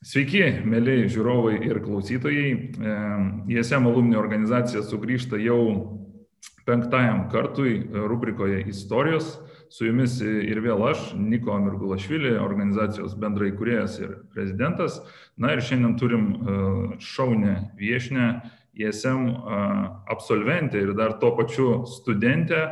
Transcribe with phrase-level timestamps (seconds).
[0.00, 2.52] Sveiki, mėly žiūrovai ir klausytojai.
[3.52, 5.58] ISM alumni organizacija sugrįžta jau
[6.64, 9.34] penktajam kartui rubrikoje istorijos.
[9.68, 15.02] Su jumis ir vėl aš, Niko Mirgulašvili, organizacijos bendrai kuriejas ir prezidentas.
[15.36, 16.26] Na ir šiandien turim
[16.96, 18.32] šaunę viešnę,
[18.80, 19.28] ISM
[20.08, 22.70] absolventę ir dar tuo pačiu studentę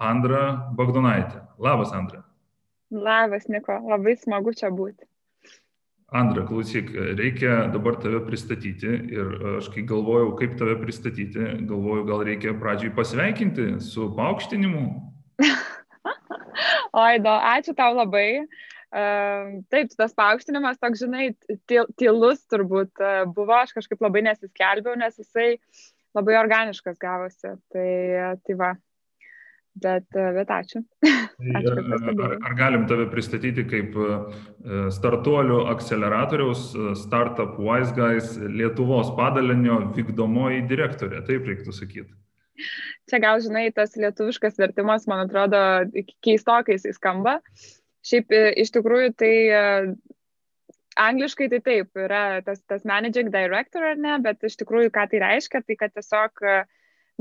[0.00, 1.44] Andrą Bagdonaitę.
[1.60, 2.24] Labas, Andra.
[2.90, 5.04] Labas, Niko, labai smagu čia būti.
[6.12, 12.24] Andra, klausyk, reikia dabar tave pristatyti ir aš kai galvojau, kaip tave pristatyti, galvojau, gal
[12.28, 14.82] reikia pradžiai pasveikinti su paaukštinimu.
[17.04, 18.44] Oido, ačiū tau labai.
[18.92, 21.30] Taip, tas paaukštinimas toks, žinai,
[21.96, 25.54] tylus turbūt uh, buvo, aš kažkaip labai nesiskelbiau, nes jisai
[26.12, 27.54] labai organiškas gavosi.
[27.72, 27.88] Tai,
[28.44, 28.74] tai va,
[29.72, 30.82] Bet, e, bet ačiū.
[31.00, 31.74] Tai ačiū
[32.20, 34.08] ar, ar galim tave pristatyti kaip e,
[34.92, 42.12] startuolių akceleratoriaus e, Startup Wise Guys Lietuvos padalinio vykdomoji direktorė, taip reiktų sakyti.
[43.08, 45.62] Čia gal žinai, tas lietuviškas vertimas, man atrodo,
[46.22, 47.38] keistokai jis skamba.
[48.04, 49.34] Šiaip iš tikrųjų tai
[51.00, 55.22] angliškai tai taip, yra tas, tas managing director ar ne, bet iš tikrųjų ką tai
[55.22, 56.68] reiškia, tai kad tiesiog uh,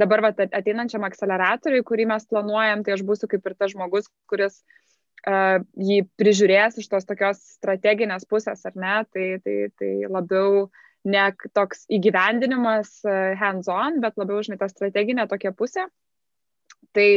[0.02, 4.60] dabar vat, ateinančiam akceleratoriui, kurį mes planuojam, tai aš būsiu kaip ir tas žmogus, kuris
[4.62, 10.70] uh, jį prižiūrės iš tos tokios strateginės pusės, ar ne, tai, tai, tai labiau
[11.08, 11.28] ne
[11.58, 15.88] toks įgyvendinimas uh, hands-on, bet labiau, žinai, ta strateginė tokia pusė.
[16.92, 17.10] Tai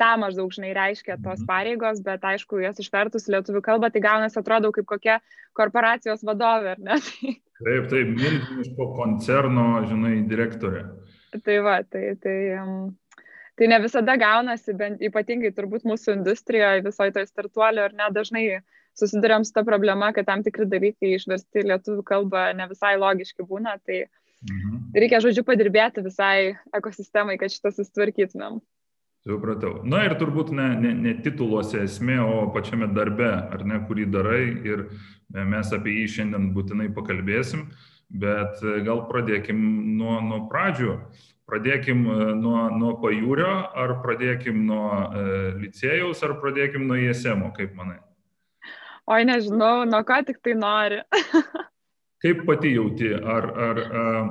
[0.00, 1.48] tą maždaug, žinai, reiškia tos mhm.
[1.48, 5.18] pareigos, bet aišku, jas išvertus lietuvių kalbą, tai gaunasi atrodo kaip kokia
[5.56, 7.00] korporacijos vadovė, ar ne?
[7.64, 10.80] Taip, taip, milžiniško koncerno, žinai, direktorė.
[11.42, 12.36] Tai va, tai, tai,
[13.58, 18.44] tai ne visada gaunasi, bent ypatingai turbūt mūsų industrijoje, visoje toje startuolio, ar ne, dažnai
[18.98, 23.74] susidurėm su ta problema, kad tam tikri dalykai išversti lietuvių kalbą ne visai logiški būna,
[23.82, 24.04] tai
[24.46, 24.92] mhm.
[24.94, 28.62] reikia, žodžiu, padirbėti visai ekosistemai, kad šitą susitvarkytumėm.
[29.24, 29.78] Supratau.
[29.88, 34.44] Na ir turbūt ne, ne, ne tituluose esmė, o pačiame darbe, ar ne, kurį darai
[34.68, 34.84] ir
[35.32, 37.64] mes apie jį šiandien būtinai pakalbėsim.
[37.64, 39.58] Uh, Bet e, gal pradėkim
[39.98, 40.98] nuo, nuo pradžių.
[41.50, 45.24] Pradėkim e, nuo, nuo pajūrio, ar pradėkim nuo e,
[45.64, 47.98] licėjaus, ar pradėkim nuo ISM, kaip manai?
[49.10, 51.02] Oi, nežinau, nuo ko tik tai nori.
[52.24, 54.30] kaip pati jauti, ar, ar, ar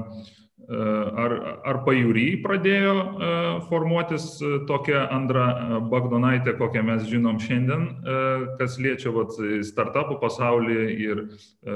[0.64, 1.34] Ar,
[1.68, 2.94] ar pajūry pradėjo
[3.68, 4.28] formuotis
[4.70, 7.84] tokia Andra Bagdonaitė, kokią mes žinom šiandien,
[8.62, 9.36] kas liečia vat,
[9.68, 11.26] startupų pasaulį ir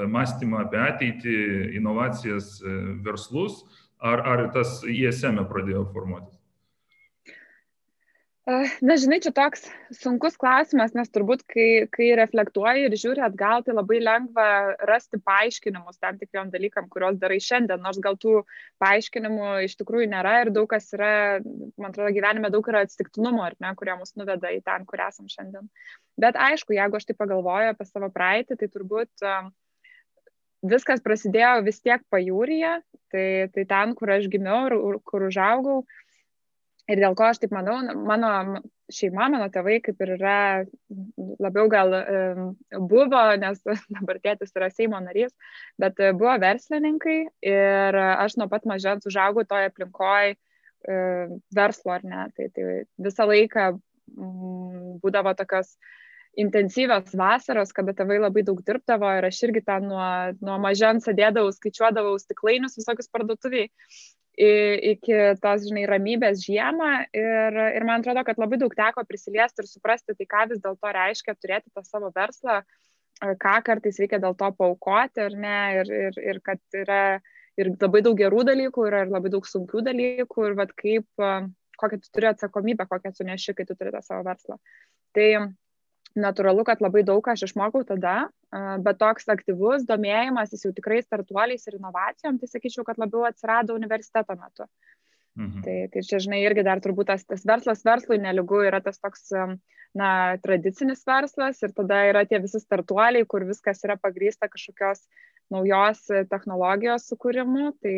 [0.07, 1.37] mąstymą apie ateitį,
[1.81, 2.55] inovacijas,
[3.03, 3.59] verslus,
[3.99, 6.36] ar, ar tas ISM e pradėjo formuotis?
[8.47, 13.73] Na, žinai, čia toks sunkus klausimas, nes turbūt, kai, kai reflektuoji ir žiūri atgal, tai
[13.75, 14.45] labai lengva
[14.87, 18.37] rasti paaiškinimus tam tikriam dalykam, kuriuos darai šiandien, nors gal tų
[18.79, 21.11] paaiškinimų iš tikrųjų nėra ir daug kas yra,
[21.75, 25.27] man atrodo, gyvenime daug yra atsitiktinumo, ar ne, kurie mus nuveda į ten, kur esam
[25.27, 25.67] šiandien.
[26.15, 29.27] Bet aišku, jeigu aš tai pagalvoju apie savo praeitį, tai turbūt
[30.63, 32.77] viskas prasidėjo vis tiek pajūryje,
[33.11, 35.81] tai, tai ten, kur aš gimiau ir kur užaugau
[36.87, 38.61] Ir dėl ko aš taip manau, mano
[38.93, 40.37] šeima, mano tėvai kaip ir yra
[41.43, 41.91] labiau gal
[42.87, 43.59] buvo, nes
[43.97, 45.33] dabar tėtis yra Seimo narys,
[45.81, 47.17] bet buvo verslininkai
[47.51, 50.37] ir aš nuo pat mažens užaugau toje aplinkoje
[51.53, 52.25] verslo, ar ne.
[52.35, 52.65] Tai, tai
[53.01, 55.73] visą laiką um, būdavo tokios
[56.37, 60.07] intensyvios vasaros, kada tėvai labai daug dirbdavo ir aš irgi ten nuo,
[60.39, 63.71] nuo mažens sėdėdavau, skaičiuodavau stiklainius visokius parduotuviai
[64.37, 69.69] iki tos, žinai, ramybės žiemą ir, ir man atrodo, kad labai daug teko prisiliesti ir
[69.69, 72.59] suprasti, tai ką vis dėlto reiškia turėti tą savo verslą,
[73.17, 77.19] ką kartais reikia dėl to paukoti ar ne, ir, ir, ir kad yra
[77.57, 81.07] ir labai daug gerų dalykų, yra ir labai daug sunkių dalykų, ir vad kaip,
[81.81, 84.59] kokią tu turi atsakomybę, kokią tu neši, kai tu turi tą savo verslą.
[85.17, 85.27] Tai
[86.19, 88.27] natūralu, kad labai daug aš išmokau tada,
[88.83, 93.77] bet toks aktyvus domėjimas, jis jau tikrai startuoliais ir inovacijom, tai sakyčiau, kad labiau atsirado
[93.77, 94.67] universiteto metu.
[95.37, 95.61] Mhm.
[95.61, 99.29] Tai, tai čia, žinai, irgi dar turbūt tas, tas verslas verslui neligu yra tas toks,
[99.97, 100.09] na,
[100.41, 105.05] tradicinis verslas ir tada yra tie visi startuoliai, kur viskas yra pagrįsta kažkokios
[105.53, 107.97] naujos technologijos sukūrimu, tai,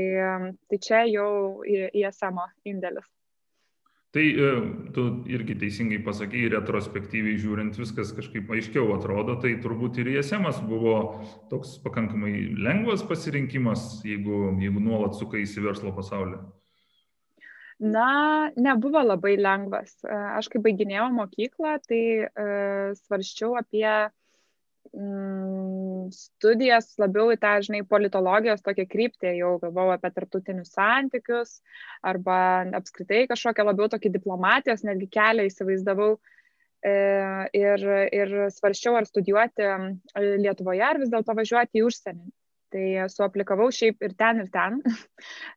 [0.69, 1.29] tai čia jau
[1.65, 3.07] esamo indėlis.
[4.09, 4.45] Tai e,
[4.93, 10.95] tu irgi teisingai pasakai, retrospektyviai žiūrint viskas kažkaip aiškiau atrodo, tai turbūt ir ISM buvo
[11.51, 16.41] toks pakankamai lengvas pasirinkimas, jeigu, jeigu nuolat sukai į verslo pasaulį.
[17.79, 19.93] Na, nebuvo labai lengvas.
[20.01, 24.18] E, aš kai baiginėjau mokyklą, tai uh, svarščiau apie mm,
[26.13, 31.59] studijas labiau į tą, žinai, politologijos tokią kryptį, jau galvojau apie tarptautinius santykius
[32.05, 36.93] arba apskritai kažkokią labiau tokį diplomatijos netgi kelią įsivaizdavau e,
[37.59, 37.85] ir,
[38.17, 39.69] ir svarščiau ar studijuoti
[40.41, 42.29] Lietuvoje ar vis dėlto važiuoti į užsienį.
[42.69, 44.81] Tai suaplikavau šiaip ir ten, ir ten.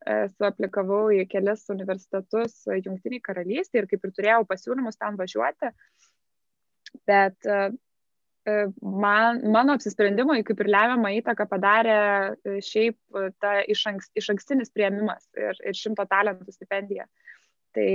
[0.02, 5.70] E, suaplikavau į kelias universitetus Junktiniai karalystė ir kaip ir turėjau pasiūlymus ten važiuoti.
[7.06, 7.60] Bet E,
[8.82, 14.32] man, mano apsisprendimui kaip ir lemiamą įtaką padarė e, šiaip e, ta iš, anks, iš
[14.34, 17.06] ankstinis prieimimas ir, ir šimto talentų stipendija.
[17.72, 17.88] Tai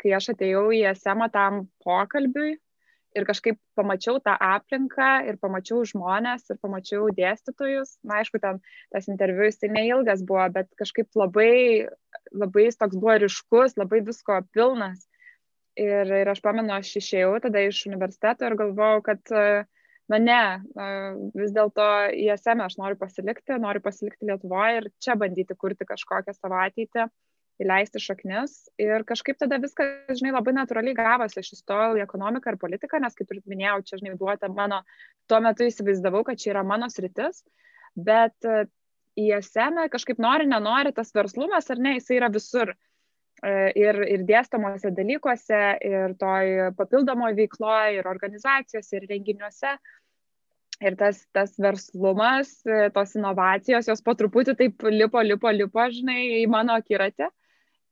[0.00, 2.54] kai aš atėjau į SM tam pokalbiui
[3.18, 8.60] ir kažkaip pamačiau tą aplinką ir pamačiau žmonės ir pamačiau dėstytojus, na aišku, ten
[8.94, 11.88] tas interviu jis tai neilgas buvo, bet kažkaip labai,
[12.32, 15.04] labai jis toks buvo ryškus, labai visko pilnas.
[15.78, 19.66] Ir, ir aš pamenu, aš išėjau tada iš universiteto ir galvojau, kad uh,
[20.12, 20.42] na ne,
[21.36, 26.34] vis dėlto į SM aš noriu pasilikti, noriu pasilikti Lietuvoje ir čia bandyti kurti kažkokią
[26.36, 27.08] savo ateitį,
[27.62, 28.56] įleisti šaknis.
[28.80, 31.40] Ir kažkaip tada viskas, žinai, labai natūraliai gavosi.
[31.42, 34.82] Aš įstojau į ekonomiką ir politiką, nes, kaip ir minėjau, čia, žinai, buvo ta mano,
[35.30, 37.42] tuo metu įsivaizdavau, kad čia yra mano sritis,
[37.98, 38.48] bet
[39.18, 42.76] į SM kažkaip nori, nenori, tas verslumas ar ne, jisai yra visur e,
[43.46, 49.76] ir, ir dėstomuose dalykuose, ir toj papildomoje veikloje, ir organizacijose, ir renginiuose.
[50.78, 56.20] Ir tas, tas verslumas, e, tos inovacijos, jos po truputį taip lipo, lipo, lipo, žinai,
[56.38, 57.26] į mano akiratį.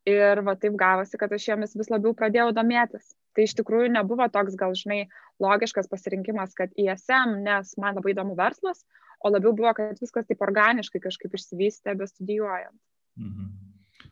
[0.06, 3.10] Ir va taip gavosi, kad aš jomis vis labiau pradėjau domėtis.
[3.34, 5.08] Tai iš tikrųjų nebuvo toks gal, žinai,
[5.42, 8.84] logiškas pasirinkimas, kad ISM, nes man labai įdomu verslas,
[9.18, 12.78] o labiau buvo, kad viskas taip organiškai kažkaip išsivystė bestudijuojant.
[13.18, 13.65] Mhm.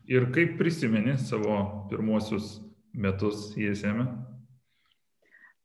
[0.05, 2.59] Ir kaip prisimeni savo pirmosius
[2.93, 4.03] metus ISM?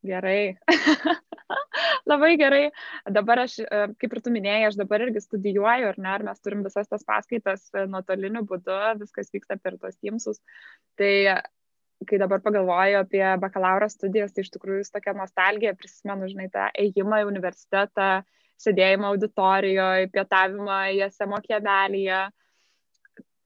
[0.07, 0.57] Gerai.
[2.11, 2.63] Labai gerai.
[3.05, 6.41] Dabar aš, e, kaip ir tu minėjai, aš dabar irgi studijuoju, ar ne, ar mes
[6.41, 10.41] turim visas tas paskaitas e, nuotoliniu būdu, viskas vyksta per tos timsus.
[10.97, 11.13] Tai
[12.09, 17.21] kai dabar pagalvoju apie bakalauro studijas, tai iš tikrųjų tokia nostalgija, prisimenu, žinai, tą ėjimą
[17.21, 18.09] į universitetą,
[18.61, 22.23] sėdėjimą auditorijoje, pietavimą į esamo kiemelėje.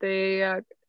[0.03, 0.19] Tai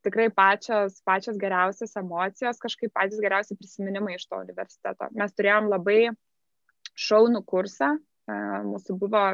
[0.06, 5.10] tikrai pačios, pačios geriausios emocijos, kažkaip patys geriausi prisiminimai iš to universiteto.
[5.18, 6.00] Mes turėjom labai
[7.08, 9.26] šaunų kursą, e, mūsų buvo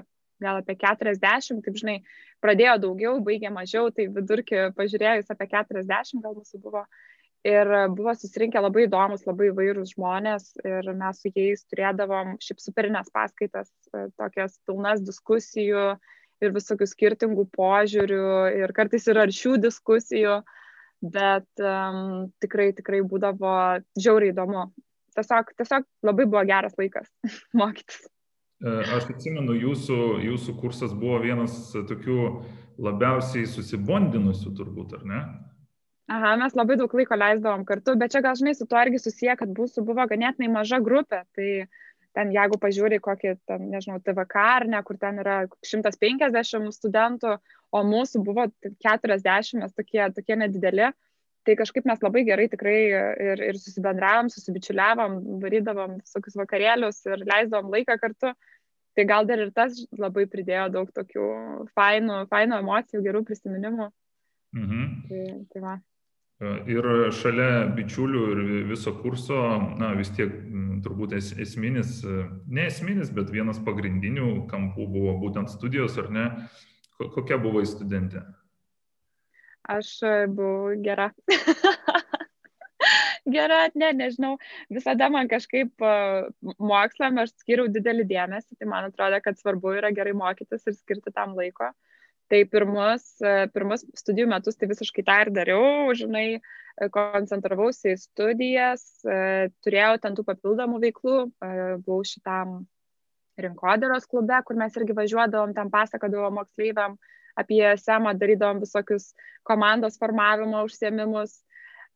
[0.41, 1.99] gal apie 40, kaip žinai,
[2.41, 6.85] pradėjo daugiau, baigė mažiau, tai vidurkį pažiūrėjus apie 40 gal mūsų buvo.
[7.47, 7.65] Ir
[7.97, 13.71] buvo susirinkę labai įdomus, labai įvairūs žmonės ir mes su jais turėdavom šiaip superinės paskaitas,
[13.89, 15.85] e, tokias pilnas diskusijų
[16.41, 18.27] ir visokių skirtingų požiūrių
[18.61, 20.37] ir kartais ir aršių diskusijų,
[21.01, 23.53] bet um, tikrai, tikrai būdavo
[23.97, 24.69] žiauriai įdomu
[25.17, 27.09] tiesiog, tiesiog labai buvo geras laikas
[27.61, 28.07] mokytis.
[28.61, 32.19] E, aš atsimenu, jūsų, jūsų kursas buvo vienas tokių
[32.81, 35.21] labiausiai susibondinusių turbūt, ar ne?
[36.11, 39.37] Aha, mes labai daug laiko leisdavom kartu, bet čia gal žinai su tuo irgi susiję,
[39.39, 41.21] kad mūsų buvo ganėtinai maža grupė.
[41.37, 41.47] Tai
[42.17, 47.37] ten jeigu pažiūri kokį, ten, nežinau, TVK ar ne, kur ten yra 150 studentų,
[47.71, 48.47] o mūsų buvo
[48.83, 50.91] 40, mes tokie, tokie nedideli,
[51.47, 57.71] tai kažkaip mes labai gerai tikrai ir, ir susibendravom, susibičiuliavom, varydavom visokius vakarėlius ir leisdavom
[57.73, 58.35] laiką kartu.
[58.91, 61.27] Tai gal dar ir tas labai pridėjo daug tokių
[61.77, 63.87] fainų, fainų emocijų, gerų prisiminimų.
[64.57, 64.89] Mhm.
[65.07, 65.21] Tai,
[65.53, 65.77] tai va.
[66.41, 68.39] Ir šalia bičiulių ir
[68.71, 69.37] viso kurso,
[69.77, 70.31] na vis tiek
[70.81, 71.99] turbūt es, esminis,
[72.49, 76.25] ne esminis, bet vienas pagrindinių kampų buvo būtent studijos, ar ne?
[76.97, 78.23] Kokia buvo į studentė?
[79.69, 81.11] Aš e, buvau gera.
[83.35, 84.33] gera, ne, nežinau,
[84.73, 85.93] visada man kažkaip e,
[86.57, 91.13] mokslam aš skiriau didelį dėmesį, tai man atrodo, kad svarbu yra gerai mokytis ir skirti
[91.13, 91.69] tam laiko.
[92.31, 93.05] Tai pirmus,
[93.51, 96.39] pirmus studijų metus tai visiškai tą ir dariau, žinai,
[96.95, 101.17] koncentravausi į studijas, turėjau ten tų papildomų veiklų,
[101.83, 102.61] buvau šitam
[103.41, 106.97] rinkodaros klube, kur mes irgi važiuodavom, ten pasakodavom moksleiviam,
[107.35, 109.11] apie SEMą, darydavom visokius
[109.47, 111.41] komandos formavimo užsiemimus.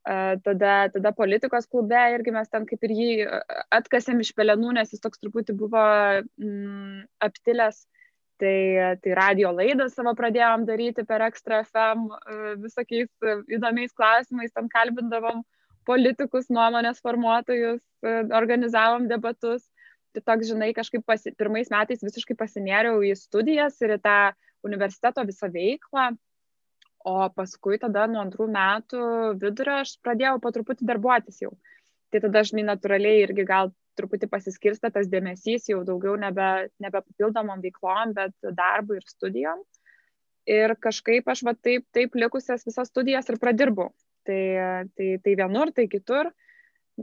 [0.05, 3.07] Tada, tada politikos klube irgi mes ten kaip ir jį
[3.73, 7.87] atkasėm iš pelenų, nes jis toks truputį buvo mm, aptilęs.
[8.41, 12.09] Tai, tai radio laidą savo pradėjom daryti per Extra FM
[12.59, 13.07] visokiais
[13.47, 15.39] įdomiais klausimais, ten kalbindavom
[15.87, 17.79] politikus, nuomonės formuotojus,
[18.35, 19.63] organizavom debatus.
[20.15, 24.19] Tai toks, žinai, kažkaip pasi, pirmais metais visiškai pasinėriau į studijas ir į tą
[24.67, 26.11] universiteto visą veiklą.
[27.05, 29.01] O paskui tada nuo antrų metų
[29.41, 31.51] vidurio aš pradėjau po truputį darbuotis jau.
[32.09, 37.63] Tai tada aš natūraliai irgi gal truputį pasiskirsta tas dėmesys jau daugiau nebe, nebe papildomom
[37.63, 39.61] veiklom, bet darbui ir studijom.
[40.45, 43.89] Ir kažkaip aš va taip, taip likusias visas studijas ir pradirbau.
[44.25, 44.41] Tai,
[44.97, 46.31] tai, tai vienur, tai kitur.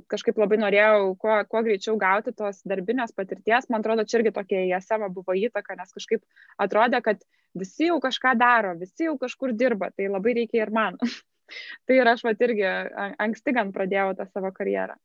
[0.08, 3.68] Kažkaip labai norėjau kuo, kuo greičiau gauti tos darbinės patirties.
[3.68, 6.22] Man atrodo, čia irgi tokia įsama buvo įtaka, nes kažkaip
[6.64, 7.20] atrodė, kad
[7.58, 10.96] visi jau kažką daro, visi jau kažkur dirba, tai labai reikia ir man.
[11.86, 12.68] tai ir aš va irgi
[13.20, 14.96] anksti gan pradėjau tą savo karjerą.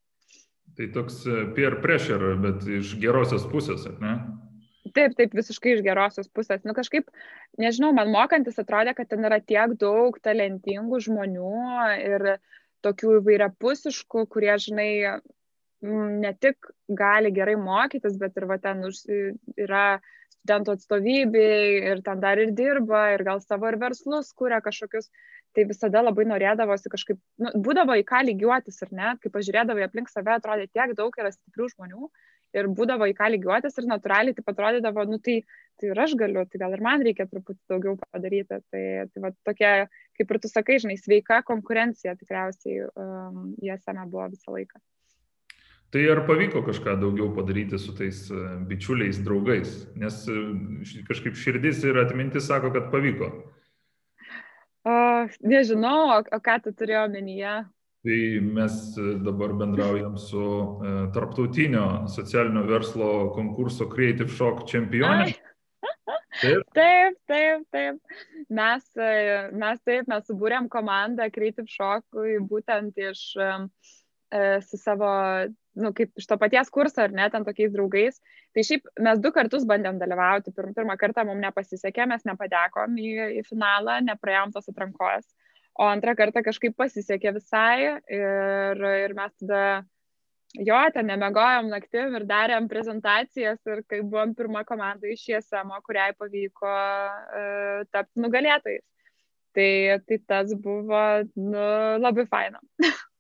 [0.78, 4.14] Tai toks e, peer pressure, bet iš gerosios pusės, ar ne?
[4.94, 6.62] Taip, taip, visiškai iš gerosios pusės.
[6.66, 7.10] Nu kažkaip,
[7.62, 11.54] nežinau, man mokantis atrodė, kad ten yra tiek daug talentingų žmonių
[11.98, 12.28] ir
[12.86, 14.92] tokių įvairiapusiškų, kurie, žinai,
[15.82, 20.00] ne tik gali gerai mokytis, bet ir va ten yra
[20.48, 25.12] studentų atstovybei ir ten dar ir dirba ir gal savo ir verslus kuria kažkokius
[25.56, 30.10] tai visada labai norėdavosi kažkaip, nu, būdavo į ką lygiuotis ir ne, kai pažiūrėdavai aplink
[30.12, 32.10] save, atrodė tiek daug yra stiprių žmonių
[32.56, 35.40] ir būdavo į ką lygiuotis ir natūraliai tai atrodydavo, nu tai,
[35.80, 38.62] tai ir aš galiu, tai gal ir man reikia truputį daugiau padaryti.
[38.72, 39.72] Tai, tai va tokia,
[40.20, 44.80] kaip ir tu sakai, žinai, sveika konkurencija tikriausiai um, JSM buvo visą laiką.
[45.92, 49.72] Tai ar pavyko kažką daugiau padaryti su tais e, bičiuliais, draugais?
[49.96, 50.36] Nes e,
[51.08, 53.32] kažkaip širdis ir atmintis sako, kad pavyko.
[54.88, 54.98] O,
[55.48, 57.56] nežinau, o, o ką tu turėjai omenyje?
[58.08, 65.32] Tai mes e, dabar bendraujam su e, tarptautinio socialinio verslo konkurso Creative Shock čempionė.
[66.38, 67.64] Taip, taip, taip.
[67.74, 68.18] taip.
[68.54, 68.84] Mes,
[69.58, 73.48] mes taip, mes subūrėm komandą Creative Shockui būtent iš, e,
[74.64, 75.08] su savo
[75.78, 78.20] nu, kaip iš to paties kurso, ar ne, ten tokiais draugais.
[78.56, 80.54] Tai šiaip mes du kartus bandėm dalyvauti.
[80.56, 85.28] Pirm, pirmą kartą mums nepasisekė, mes nepatekom į, į finalą, nepraėjom tos atrankos.
[85.78, 89.84] O antrą kartą kažkaip pasisekė visai ir, ir mes tada,
[90.58, 96.16] jo, ten nemegojom naktim ir darėm prezentacijas ir kai buvom pirma komanda iš ISM, kuriai
[96.18, 98.86] pavyko uh, tapti nugalėtojais.
[99.58, 99.70] Tai,
[100.06, 101.04] tai tas buvo
[101.38, 101.62] nu,
[102.02, 102.62] labai faina.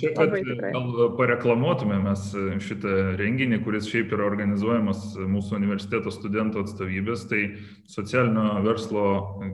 [0.00, 0.30] Čia, kad
[0.72, 2.22] gal pareklamuotume mes
[2.62, 7.40] šitą renginį, kuris šiaip yra organizuojamas mūsų universiteto studentų atstovybės, tai
[7.90, 9.04] socialinio verslo,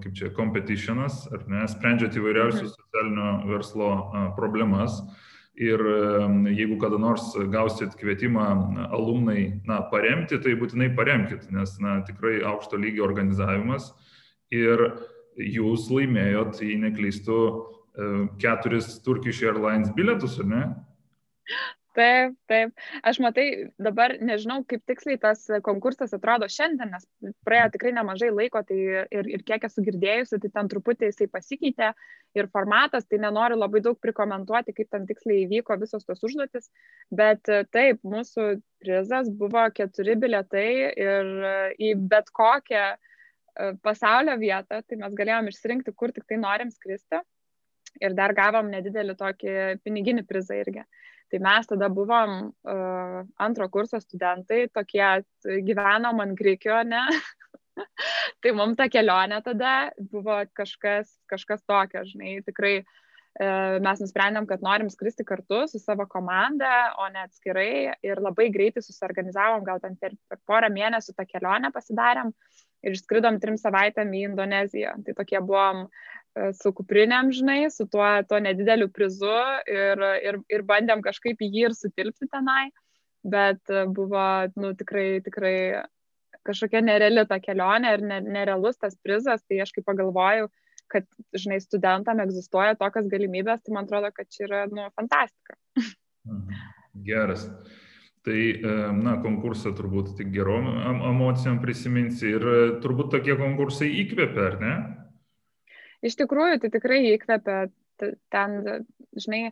[0.02, 2.74] kaip čia, competitionas, ar ne, sprendžiat įvairiausius mhm.
[2.82, 3.92] socialinio verslo
[4.38, 5.00] problemas.
[5.54, 5.78] Ir
[6.50, 8.46] jeigu kada nors gausit kvietimą
[8.90, 13.92] alumnai, na, paremti, tai būtinai paremkite, nes, na, tikrai aukšto lygio organizavimas.
[14.50, 14.82] Ir
[15.38, 17.38] jūs laimėjot, jei neklystu,
[18.42, 20.64] keturis Turkish Airlines bilietus, ar ne?
[21.94, 22.72] Taip, taip.
[23.06, 23.44] Aš matai,
[23.78, 27.04] dabar nežinau, kaip tiksliai tas konkursas atrodo šiandien, nes
[27.46, 28.78] praėjo tikrai nemažai laiko, tai
[29.14, 31.92] ir, ir kiek esu girdėjusi, tai ten truputį jisai pasikeitė
[32.34, 36.66] ir formatas, tai nenoriu labai daug prikomentuoti, kaip ten tiksliai įvyko visos tos užduotis,
[37.14, 38.48] bet taip, mūsų
[38.82, 41.30] prizas buvo keturi biletai ir
[41.78, 42.98] į bet kokią e,
[43.86, 47.22] pasaulio vietą, tai mes galėjom išsirinkti, kur tik tai norim skristi
[48.02, 50.84] ir dar gavom nedidelį tokį piniginį prizą irgi.
[51.32, 55.06] Tai mes tada buvom uh, antro kurso studentai, tokie
[55.66, 57.00] gyvenom ant grikio, ne?
[58.44, 64.62] tai mums ta kelionė tada buvo kažkas, kažkas tokio, žinai, tikrai uh, mes nusprendėm, kad
[64.62, 69.96] norim skristi kartu su savo komanda, o ne atskirai ir labai greitai susiorganizavom, gal ten
[69.98, 72.34] per, per porą mėnesių tą kelionę pasidarėm
[72.84, 74.98] ir išskridom trim savaitėm į Indoneziją.
[75.06, 75.88] Tai tokie buvom
[76.23, 76.23] E,
[76.58, 79.34] su kuprinėm, žinai, su tuo, tuo nedideliu prizu
[79.70, 82.70] ir, ir, ir bandėm kažkaip jį ir sutilpti tenai,
[83.24, 84.24] bet e, buvo,
[84.58, 85.56] nu, tikrai, tikrai
[86.44, 90.50] kažkokia nereali ta kelionė ir nerealus tas prizas, tai aš kaip pagalvojau,
[90.92, 91.06] kad,
[91.38, 95.56] žinai, studentam egzistuoja tokias galimybės, tai man atrodo, kad čia yra, nu, fantastika.
[96.26, 96.60] Mhm.
[97.06, 97.48] Geras.
[98.24, 100.66] Tai, e, na, konkursą turbūt tik gerom
[101.12, 102.46] emocijom prisiminsi ir
[102.82, 104.76] turbūt tokie konkursai įkvepia, ar ne?
[106.04, 107.64] Iš tikrųjų tai tikrai įkvepia
[108.32, 108.84] ten,
[109.16, 109.42] žinai,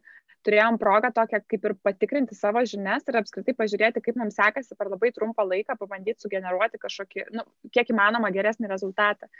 [0.46, 4.90] turėjom progą tokią kaip ir patikrinti savo žinias ir apskritai pažiūrėti, kaip mums sekasi per
[4.90, 9.30] labai trumpą laiką pabandyti sugeneruoti kažkokį, nu, kiek įmanoma geresnį rezultatą.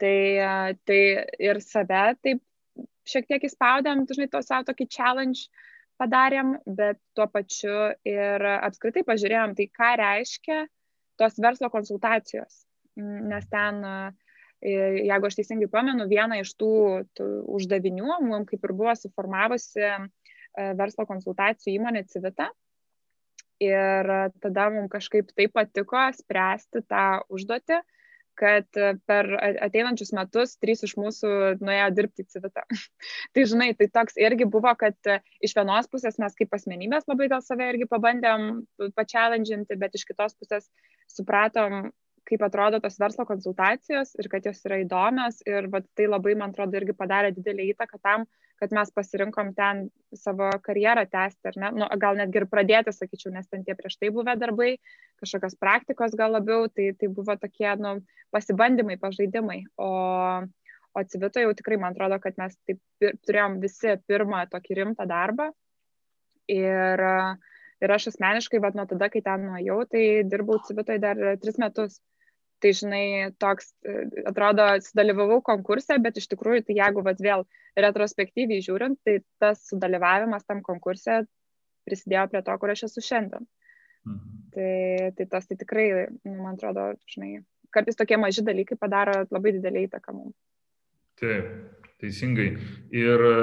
[0.00, 0.18] Tai,
[0.86, 1.00] tai
[1.40, 2.42] ir save taip
[3.08, 5.48] šiek tiek įspaudėm, žinai, to savo tokį challenge
[6.00, 10.60] padarėm, bet tuo pačiu ir apskritai pažiūrėjom, tai ką reiškia
[11.16, 12.66] tos verslo konsultacijos.
[12.96, 14.25] Nes ten uh,
[14.62, 16.70] jeigu aš teisingai pamenu, vieną iš tų,
[17.16, 17.26] tų
[17.58, 19.98] uždavinių, mums kaip ir buvo suformavusi e,
[20.78, 22.50] verslo konsultacijų įmonė Civita.
[23.62, 24.08] Ir
[24.44, 27.78] tada mums kažkaip taip patiko spręsti tą užduotį,
[28.36, 28.68] kad
[29.08, 29.30] per
[29.64, 31.30] ateinančius metus trys iš mūsų
[31.64, 32.66] nuėjo dirbti į civitą.
[33.32, 34.96] tai žinai, tai toks irgi buvo, kad
[35.40, 38.66] iš vienos pusės mes kaip asmenybės labai gal save irgi pabandėm
[38.98, 40.68] pačialandžinti, bet iš kitos pusės
[41.16, 41.88] supratom,
[42.26, 45.38] kaip atrodo tos verslo konsultacijos ir kad jos yra įdomios.
[45.46, 48.26] Ir vat, tai labai, man atrodo, irgi padarė didelį įtaką tam,
[48.60, 53.32] kad mes pasirinkom ten savo karjerą tęsti, ar ne, nu, gal netgi ir pradėti, sakyčiau,
[53.34, 54.70] nes ten tie prieš tai buvę darbai,
[55.20, 57.98] kažkokios praktikos gal labiau, tai, tai buvo tokie, nu,
[58.34, 59.90] pasibandymai, pažaidimai, o,
[60.96, 62.80] o civito jau tikrai, man atrodo, kad mes taip
[63.28, 65.50] turėjom visi pirmą tokį rimtą darbą.
[66.48, 67.02] Ir,
[67.82, 72.00] ir aš asmeniškai, bet nuo tada, kai ten nuėjau, tai dirbau civitoje dar tris metus.
[72.66, 73.92] Tai žinai, toks, e,
[74.26, 77.44] atrodo, sudalyvavau konkurse, bet iš tikrųjų, tai jeigu vat, vėl
[77.78, 81.20] retrospektyviai žiūrint, tai tas sudalyvavimas tam konkurse
[81.86, 83.46] prisidėjo prie to, kur aš esu šiandien.
[84.06, 84.32] Mhm.
[84.56, 84.72] Tai,
[85.14, 85.86] tai tas tai tikrai,
[86.24, 90.34] nu, man atrodo, žinai, kartais tokie maži dalykai padaro labai didelį įtaką mums.
[91.22, 92.48] Taip, teisingai.
[92.98, 93.38] Ir e,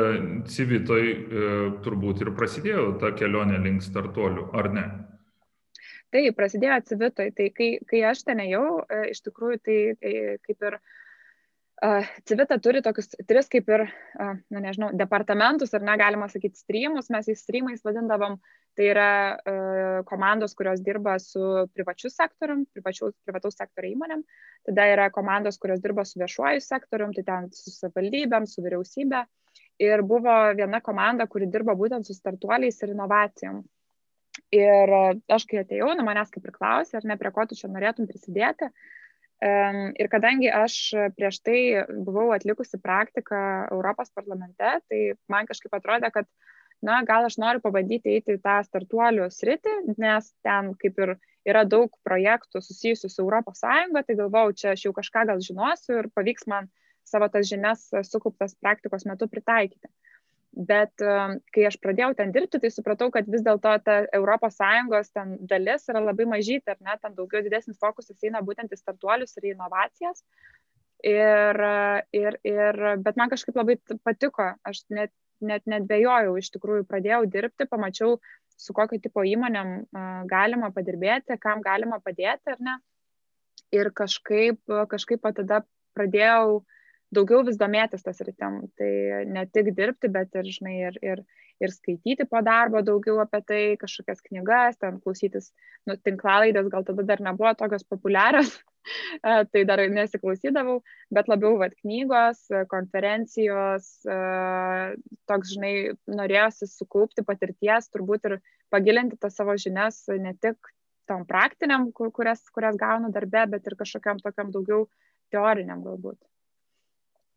[0.52, 1.48] civitoj e,
[1.86, 4.88] turbūt ir prasidėjo ta kelionė link startuolių, ar ne?
[6.14, 10.12] Tai prasidėjo civitoj, tai kai, kai aš ten ėjau, e, iš tikrųjų tai, tai
[10.46, 13.86] kaip ir uh, civita turi tokius tris kaip ir,
[14.22, 18.38] uh, na nežinau, departamentus, ar negalima sakyti streamus, mes į streamais vadindavom,
[18.78, 24.22] tai yra uh, komandos, kurios dirba su privačiu sektorium, privačiu, privataus sektorio įmonėm,
[24.70, 29.26] tada yra komandos, kurios dirba su viešuoju sektorium, tai ten su savivaldybėm, su vyriausybė.
[29.82, 33.64] Ir buvo viena komanda, kuri dirba būtent su startuoliais ir inovacijom.
[34.54, 34.92] Ir
[35.34, 38.06] aš, kai atėjau, nu manęs kaip ir klausė, ar ne prie ko tu čia norėtum
[38.10, 38.70] prisidėti.
[39.44, 40.76] Ir kadangi aš
[41.18, 43.40] prieš tai buvau atlikusi praktiką
[43.74, 45.00] Europos parlamente, tai
[45.32, 46.30] man kažkaip atrodė, kad,
[46.86, 51.16] na, gal aš noriu pabandyti eiti į tą startuolių sritį, nes ten kaip ir
[51.50, 55.98] yra daug projektų susijusių su Europos Sąjunga, tai galvau, čia aš jau kažką gal žinosiu
[56.04, 56.70] ir pavyks man
[57.04, 59.90] savo tas žinias sukauptas praktikos metu pritaikyti.
[60.54, 65.10] Bet kai aš pradėjau ten dirbti, tai supratau, kad vis dėlto ta ES
[65.50, 69.50] dalis yra labai mažytė, ar ne, ten daugiau didesnis fokusas eina būtent į startuolius ir
[69.50, 70.22] į inovacijas.
[71.04, 71.58] Ir,
[72.16, 75.12] ir, ir, bet man kažkaip labai patiko, aš net,
[75.42, 78.20] net nedvėjojau, iš tikrųjų pradėjau dirbti, pamačiau,
[78.54, 79.88] su kokio tipo įmonėm
[80.30, 82.78] galima padirbėti, kam galima padėti, ar ne.
[83.74, 85.64] Ir kažkaip, kažkaip tada
[85.98, 86.62] pradėjau
[87.16, 88.60] daugiau vis domėtis tas rytim.
[88.80, 88.92] Tai
[89.30, 91.24] ne tik dirbti, bet ir, žinai, ir, ir,
[91.64, 95.52] ir skaityti po darbo daugiau apie tai, kažkokias knygas, ten klausytis,
[95.90, 98.52] nu, tinklalaidės gal tada dar nebuvo tokios populiarios,
[99.54, 100.82] tai dar nesiklausydavau,
[101.14, 103.90] bet labiau vad knygos, konferencijos,
[105.30, 105.76] toks, žinai,
[106.20, 108.40] norėjosi sukaupti patirties, turbūt ir
[108.74, 110.74] pagilinti tas savo žinias ne tik
[111.08, 114.88] tom praktiniam, kurias, kurias gaunu darbe, bet ir kažkokiam tokiam daugiau
[115.34, 116.20] teoriniam galbūt.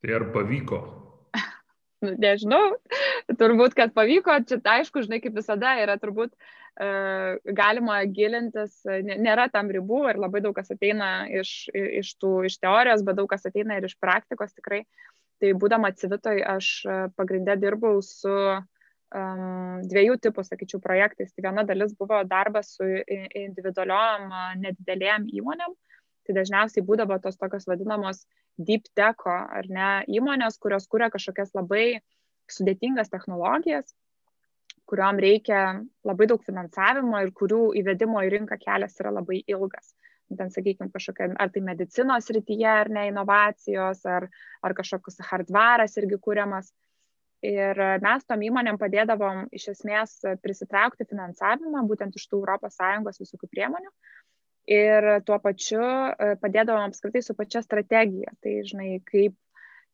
[0.06, 0.78] Tai ar pavyko?
[2.06, 2.76] nu, nežinau,
[3.40, 6.90] turbūt, kad pavyko, čia aišku, žinai, kaip visada yra turbūt e,
[7.58, 13.02] galima gilintis, nėra tam ribų ir labai daug kas ateina iš, iš, tų, iš teorijos,
[13.02, 14.84] bet daug kas ateina ir iš praktikos tikrai.
[15.42, 21.34] Tai būdama civitoj, aš e, pagrindę dirbau su um, dviejų tipų, sakyčiau, projektais.
[21.34, 22.86] Tai viena dalis buvo darbas su
[23.42, 24.30] individualiom
[24.62, 25.74] nedidelėm įmonėm,
[26.26, 28.24] tai dažniausiai būdavo tos tokios vadinamos
[28.58, 32.00] deep techo ar ne įmonės, kurios kuria kažkokias labai
[32.50, 33.92] sudėtingas technologijas,
[34.86, 35.60] kuriuom reikia
[36.06, 39.94] labai daug finansavimo ir kurių įvedimo į rinką kelias yra labai ilgas.
[40.26, 44.26] Ten, sakykime, kažkokia, ar tai medicinos rytyje, ar ne inovacijos, ar,
[44.62, 46.72] ar kažkoks hardvaras irgi kūriamas.
[47.46, 53.92] Ir mes tom įmonėm padėdavom iš esmės prisitraukti finansavimą būtent iš tų ES visokių priemonių
[54.66, 58.34] ir tuo pačiu e, padėdavom apskritai su pačia strategija.
[58.42, 59.36] Tai, žinai, kaip,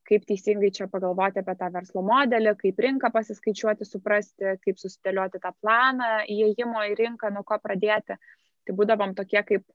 [0.09, 5.53] kaip teisingai čia pagalvoti apie tą verslo modelį, kaip rinką pasiskaičiuoti, suprasti, kaip susidėlioti tą
[5.61, 8.19] planą įėjimo į rinką, nuo ko pradėti.
[8.63, 9.67] Tai būdavom tokie kaip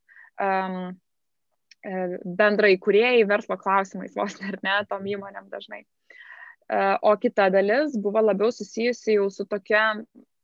[0.41, 0.95] um,
[2.39, 5.83] bendrai kuriejai verslo klausimais, vos ar ne, tom įmonėm dažnai.
[6.67, 9.93] E, o kita dalis buvo labiau susijusi jau su tokia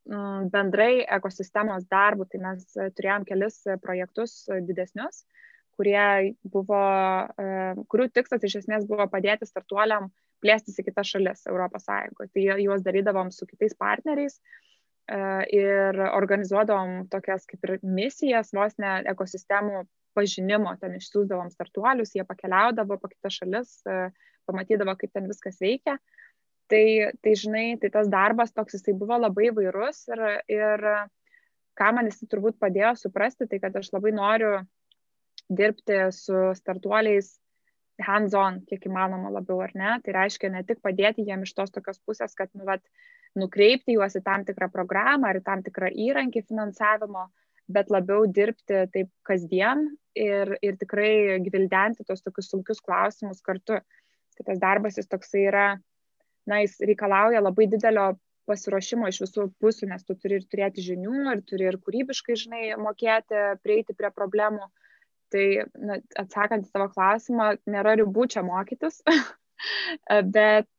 [0.06, 5.24] bendrai ekosistemos darbų, tai mes e, turėjom kelis e, projektus e, didesnius,
[5.74, 6.80] kurie buvo,
[7.89, 10.12] kurių tikslas iš esmės buvo padėti startuoliam
[10.44, 12.30] plėstis į kitas šalis Europos Sąjungoje.
[12.30, 14.38] Tai juos darydavom su kitais partneriais
[15.50, 19.82] ir organizuodavom tokias kaip ir misijas, vos ne ekosistemų
[20.13, 23.74] pažinimo, ten išsiųsdavom startuolius, jie pakeliaudavo po kitas šalis,
[24.46, 25.98] pamatydavo, kaip ten viskas veikia.
[26.71, 26.86] Tai,
[27.21, 30.86] tai žinai, tai tas darbas toks jisai buvo labai vairus ir, ir
[31.78, 34.54] ką man jisai turbūt padėjo suprasti, tai kad aš labai noriu
[35.52, 37.34] dirbti su startuoliais
[38.02, 39.97] hands-on, kiek įmanoma labiau, ar ne?
[40.06, 42.82] Tai reiškia ne tik padėti jiem iš tos tokios pusės, kad nu, vat,
[43.38, 47.28] nukreipti juos į tam tikrą programą ar į tam tikrą įrankį finansavimo,
[47.73, 53.80] bet labiau dirbti taip kasdien ir, ir tikrai gvildenti tos tokius sunkius klausimus kartu.
[54.34, 55.67] Tai tas darbas jis toksai yra,
[56.50, 58.14] na, jis reikalauja labai didelio
[58.50, 62.64] pasiruošimo iš visų pusių, nes tu turi ir turėti žinių, ir turi ir kūrybiškai, žinai,
[62.80, 64.68] mokėti, prieiti prie problemų.
[65.34, 65.46] Tai,
[65.82, 69.00] na, atsakant į savo klausimą, nėra ribų čia mokytis,
[70.36, 70.70] bet,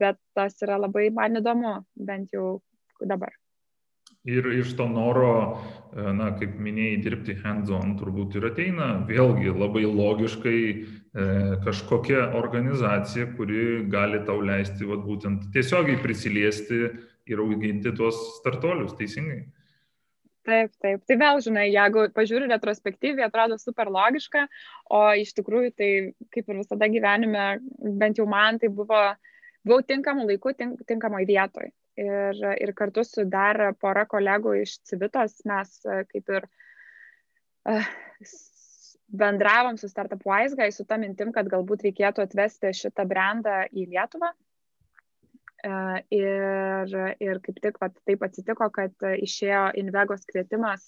[0.00, 1.74] bet tas yra labai man įdomu,
[2.08, 2.60] bent jau
[3.02, 3.39] dabar.
[4.28, 5.60] Ir iš to noro,
[5.96, 10.74] na, kaip minėjai, dirbti hands-on turbūt ir ateina vėlgi labai logiškai e,
[11.64, 16.82] kažkokia organizacija, kuri gali tau leisti, vat, būtent tiesiogiai prisiliesti
[17.30, 19.40] ir auginti tuos startuolius, teisingai.
[20.44, 21.02] Taip, taip.
[21.08, 24.46] Tai vėl, žinai, jeigu pažiūri retrospektyviai, atrodo super logiška,
[24.92, 25.90] o iš tikrųjų tai
[26.32, 27.50] kaip ir visada gyvenime,
[28.00, 29.02] bent jau man tai buvo,
[29.64, 31.68] buvau tinkamų laikų, tink, tinkamai vietoj.
[32.00, 36.46] Ir, ir kartu su dar pora kolegų iš Civitos mes kaip ir
[37.68, 37.90] uh,
[39.10, 43.90] bendravom su Startup Wise Guy su tą mintim, kad galbūt reikėtų atvesti šitą brandą į
[43.90, 44.32] Lietuvą
[45.60, 45.70] E,
[46.16, 50.86] ir, ir kaip tik vat, taip atsitiko, kad išėjo Invegos kvietimas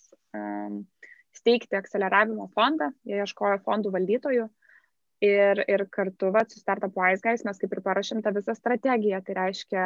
[1.37, 4.49] steigti akceleravimo fondą, jie ieškojo fondų valdytojų.
[5.23, 9.21] Ir, ir kartu vat, su Startup Wise Guys mes kaip ir parašėm tą visą strategiją.
[9.23, 9.85] Tai reiškia,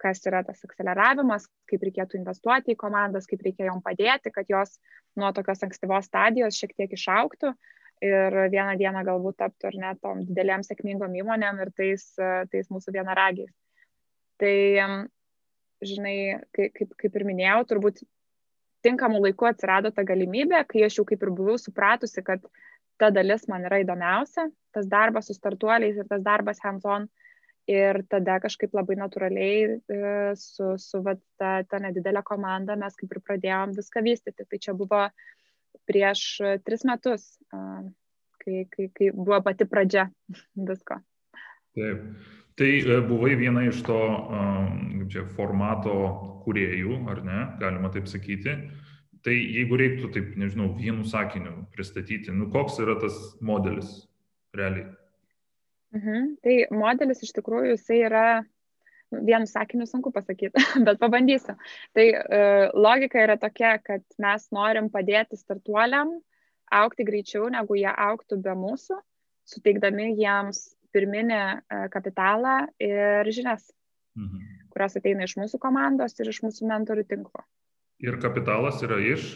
[0.00, 4.78] kas yra tas akceleravimas, kaip reikėtų investuoti į komandas, kaip reikia jom padėti, kad jos
[5.20, 7.54] nuo tokios ankstyvos stadijos šiek tiek išauktų.
[8.00, 12.06] Ir vieną dieną galbūt taptų ar net tom didelėm sėkmingom įmonėm ir tais,
[12.48, 13.52] tais mūsų vienaragiais.
[14.40, 14.54] Tai,
[15.84, 16.14] žinai,
[16.56, 18.00] kaip, kaip, ir minėjau, turbūt
[18.86, 22.46] tinkamų laikų atsirado ta galimybė, kai aš jau kaip ir buvau supratusi, kad
[23.00, 27.08] ta dalis man yra įdomiausia, tas darbas su startuoliais ir tas darbas hands-on.
[27.70, 29.98] Ir tada kažkaip labai natūraliai e,
[30.38, 34.46] su, su vat, ta, ta nedidelė komanda mes kaip ir pradėjom viską vystyti.
[34.48, 35.04] Tai čia buvo
[35.86, 36.24] prieš
[36.66, 37.28] tris metus,
[38.42, 40.08] kai, kai, kai buvo pati pradžia
[40.70, 40.98] visko.
[41.78, 42.04] Taip.
[42.58, 44.00] Tai e, buvai viena iš to
[45.10, 45.94] čia, formato
[46.44, 48.56] kuriejų, ar ne, galima taip sakyti.
[49.24, 53.90] Tai jeigu reiktų taip, nežinau, vienu sakiniu pristatyti, nu koks yra tas modelis
[54.56, 54.88] realiai?
[55.96, 56.34] Mhm.
[56.44, 58.24] Tai modelis iš tikrųjų jisai yra
[59.10, 60.54] vienu sakiniu sunku pasakyti,
[60.86, 61.56] bet pabandysiu.
[61.96, 66.14] Tai uh, logika yra tokia, kad mes norim padėti startuoliam
[66.70, 69.00] aukti greičiau, negu jie auktų be mūsų,
[69.50, 73.66] suteikdami jiems pirminį uh, kapitalą ir žinias,
[74.18, 74.46] mhm.
[74.70, 77.42] kurios ateina iš mūsų komandos ir iš mūsų mentorių tinklo.
[78.00, 79.26] Ir kapitalas yra iš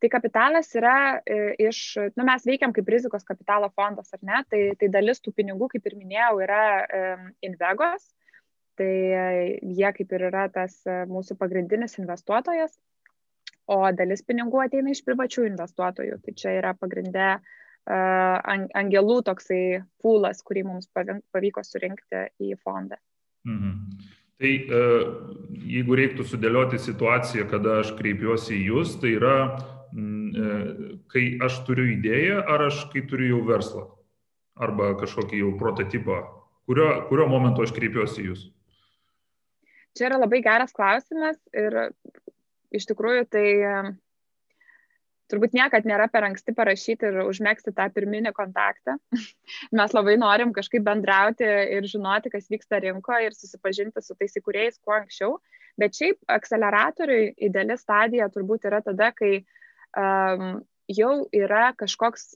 [0.00, 1.80] Tai kapitalas yra e, iš,
[2.16, 4.40] nu, mes veikiam kaip rizikos kapitalo fondas, ar ne?
[4.48, 6.62] Tai, tai dalis tų pinigų, kaip ir minėjau, yra
[7.44, 8.06] Invegos,
[8.80, 8.92] tai
[9.60, 12.78] jie kaip ir yra tas e, mūsų pagrindinis investuotojas,
[13.68, 16.16] o dalis pinigų ateina iš privačių investuotojų.
[16.24, 17.34] Tai čia yra pagrindė
[17.90, 22.98] angelų toksai pūlas, kurį mums pavyko surinkti į fondą.
[23.48, 24.08] Mhm.
[24.40, 24.52] Tai
[25.68, 29.34] jeigu reiktų sudėlioti situaciją, kada aš kreipiuosi į Jūs, tai yra,
[31.12, 33.86] kai aš turiu idėją, ar aš kai turiu jau verslą,
[34.60, 36.20] arba kažkokį jau prototipą,
[36.68, 38.46] kurio, kurio momentu aš kreipiuosi Jūs?
[39.98, 41.90] Čia yra labai geras klausimas ir
[42.70, 43.46] iš tikrųjų tai
[45.30, 48.96] turbūt niekad nėra per anksti parašyti ir užmėgsti tą pirminį kontaktą.
[49.78, 54.80] Mes labai norim kažkaip bendrauti ir žinoti, kas vyksta rinkoje ir susipažinti su tais įkūrėjais
[54.82, 55.38] kuo anksčiau.
[55.80, 59.44] Bet šiaip akceleratoriui ideali stadija turbūt yra tada, kai
[59.98, 62.34] um, jau yra kažkoks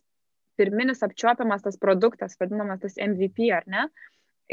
[0.58, 3.88] pirminis apčiuopiamas tas produktas, vadinamas tas MVP, ar ne?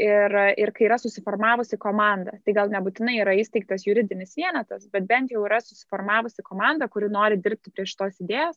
[0.02, 2.38] Ir, ir kai yra susiformavusi komanda.
[2.46, 7.36] Tai gal nebūtinai yra įsteigtas juridinis vienetas, bet bent jau yra susiformavusi komanda, kuri nori
[7.36, 8.56] dirbti prie šitos idėjos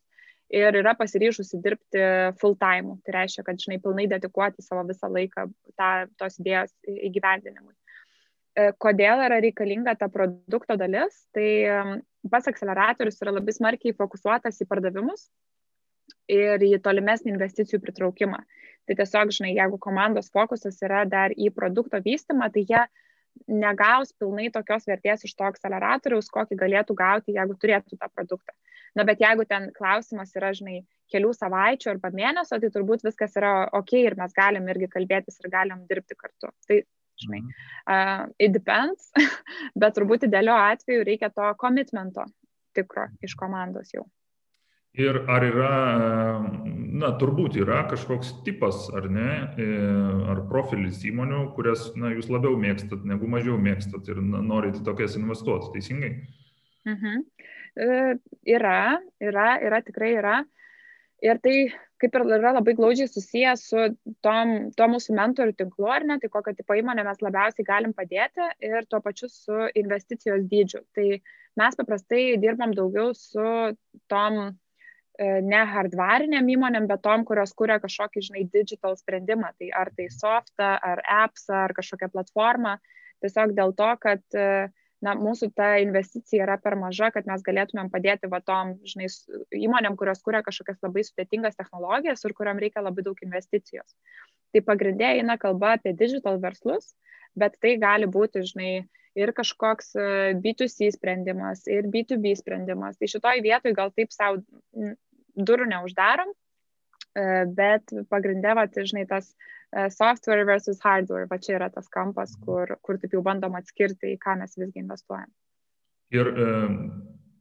[0.56, 2.04] ir yra pasiryžusi dirbti
[2.40, 2.96] full time.
[3.04, 6.72] Tai reiškia, kad, žinai, pilnai dedikuoti savo visą laiką tą, tos idėjos
[7.10, 7.74] įgyvendinimui.
[8.56, 11.26] E, kodėl yra reikalinga ta produkto dalis?
[11.36, 11.50] Tai
[12.32, 15.28] pats akceleratorius yra labai smarkiai fokusuotas į pardavimus
[16.32, 18.42] ir į tolimesnį investicijų pritraukimą.
[18.86, 22.84] Tai tiesiog, žinai, jeigu komandos fokusas yra dar į produkto vystimą, tai jie
[23.50, 28.54] negaus pilnai tokios vertės iš to akceleratoriaus, kokį galėtų gauti, jeigu turėtų tą produktą.
[28.96, 33.66] Na, bet jeigu ten klausimas yra, žinai, kelių savaičių arba mėnesio, tai turbūt viskas yra
[33.76, 36.54] ok ir mes galim irgi kalbėtis ir galim dirbti kartu.
[36.70, 36.80] Tai,
[37.22, 37.42] žinai,
[37.88, 39.12] uh, it depends,
[39.80, 42.26] bet turbūt idealiu atveju reikia to komitmento
[42.76, 44.06] tikro iš komandos jau.
[44.96, 45.70] Ir ar yra,
[46.96, 49.66] na, turbūt yra kažkoks tipas, ar ne, e,
[50.32, 55.74] ar profilis įmonių, kurias, na, jūs labiau mėgstat negu mažiau mėgstat ir norite tokias investuoti,
[55.74, 56.14] teisingai?
[56.88, 57.26] Mhm.
[57.76, 57.90] E,
[58.56, 58.80] yra,
[59.20, 60.38] yra, yra, tikrai yra.
[61.26, 61.58] Ir tai
[62.02, 63.86] kaip ir yra labai glaudžiai susijęs su
[64.26, 68.50] tom, to mūsų mentorių tinklu, ar ne, tai kokią tipo įmonę mes labiausiai galim padėti
[68.68, 70.84] ir tuo pačiu su investicijos dydžiu.
[70.96, 71.08] Tai
[71.62, 73.48] mes paprastai dirbam daugiau su
[74.12, 74.56] tom
[75.16, 80.10] E, ne hardvariniam įmonėm, bet tom, kurios kuria kažkokį, žinai, digital sprendimą, tai ar tai
[80.12, 82.74] softą, ar appsą, ar kažkokią platformą,
[83.24, 84.48] tiesiog dėl to, kad e,
[85.04, 89.10] na, mūsų ta investicija yra per maža, kad mes galėtumėm padėti va tom, žinai,
[89.58, 93.96] įmonėm, kurios kuria kažkokias labai sudėtingas technologijas ir kuriam reikia labai daug investicijos.
[94.56, 96.94] Tai pagrindė eina kalba apie digital verslus,
[97.36, 99.94] bet tai gali būti, žinai, ir kažkoks
[100.44, 103.00] B2C sprendimas, ir B2B sprendimas.
[103.00, 104.44] Tai šitoj vietoj gal taip savo
[105.36, 107.28] durų neuždarom, e,
[107.58, 109.36] bet pagrindė, va, žinai, tas e,
[109.92, 114.20] software versus hardware, va čia yra tas kampas, kur, kur taip jau bandom atskirti, į
[114.22, 115.32] ką mes visgi investuojam.
[116.16, 116.52] Ir e,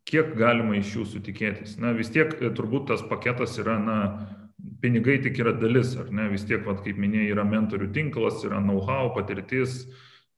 [0.08, 1.76] kiek galima iš jūsų tikėtis?
[1.82, 3.98] Na, vis tiek turbūt tas paketas yra, na,
[4.82, 6.28] pinigai tik yra dalis, ar ne?
[6.32, 9.84] Vis tiek, va, kaip minėjai, yra mentorių tinklas, yra know-how, patirtis,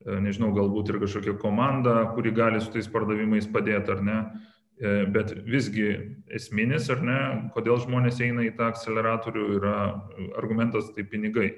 [0.05, 4.19] nežinau, galbūt ir kažkokia komanda, kuri gali su tais pardavimais padėti, ar ne?
[4.77, 5.87] E, bet visgi
[6.37, 7.19] esminis, ar ne,
[7.55, 9.77] kodėl žmonės eina į tą akceleratorių, yra
[10.37, 11.49] argumentas tai pinigai.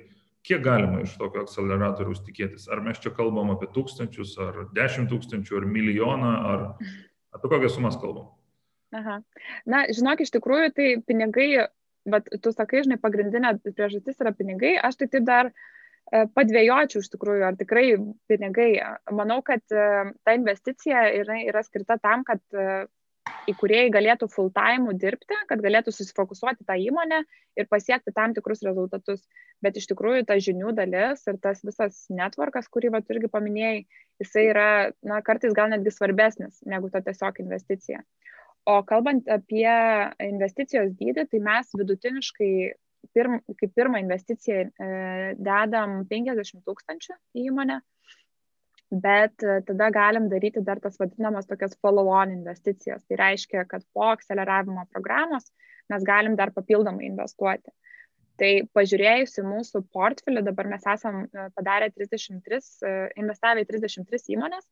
[0.48, 2.70] Kiek galima iš tokio akceleratoriaus tikėtis?
[2.72, 6.64] Ar mes čia kalbam apie tūkstančius, ar dešimt tūkstančių, ar milijoną, ar
[7.36, 8.30] apie kokias sumas kalbam?
[8.96, 9.20] Aha.
[9.70, 11.50] Na, žinok, iš tikrųjų, tai pinigai,
[12.10, 17.12] bet tu sakai, žinai, pagrindinė priežastis yra pinigai, aš tai taip dar e, padvėjočiau iš
[17.14, 17.86] tikrųjų, ar tikrai
[18.32, 18.72] pinigai.
[19.14, 19.90] Manau, kad e,
[20.26, 22.42] ta investicija yra, yra skirta tam, kad
[23.50, 27.22] įkūrėjai galėtų full time dirbti, kad galėtų susifokusuoti tą įmonę
[27.60, 29.24] ir pasiekti tam tikrus rezultatus.
[29.64, 33.86] Bet iš tikrųjų ta žinių dalis ir tas visas networkas, kurį va irgi paminėjai,
[34.24, 34.70] jisai yra,
[35.04, 38.04] na, kartais gal netgi svarbesnis negu ta tiesiog investicija.
[38.70, 39.70] O kalbant apie
[40.24, 42.54] investicijos dydį, tai mes vidutiniškai
[43.16, 44.90] pirm, kaip pirmą investiciją e,
[45.40, 47.80] dedam 50 tūkstančių į įmonę
[48.90, 53.04] bet e, tada galim daryti dar tas vadinamas tokias follow-on investicijas.
[53.06, 55.52] Tai reiškia, kad po akceleravimo programos
[55.90, 57.72] mes galim dar papildomai investuoti.
[58.40, 64.34] Tai pažiūrėjus į mūsų portfelį, dabar mes esam e, padarę 33, e, investavę į 33
[64.36, 64.66] įmonės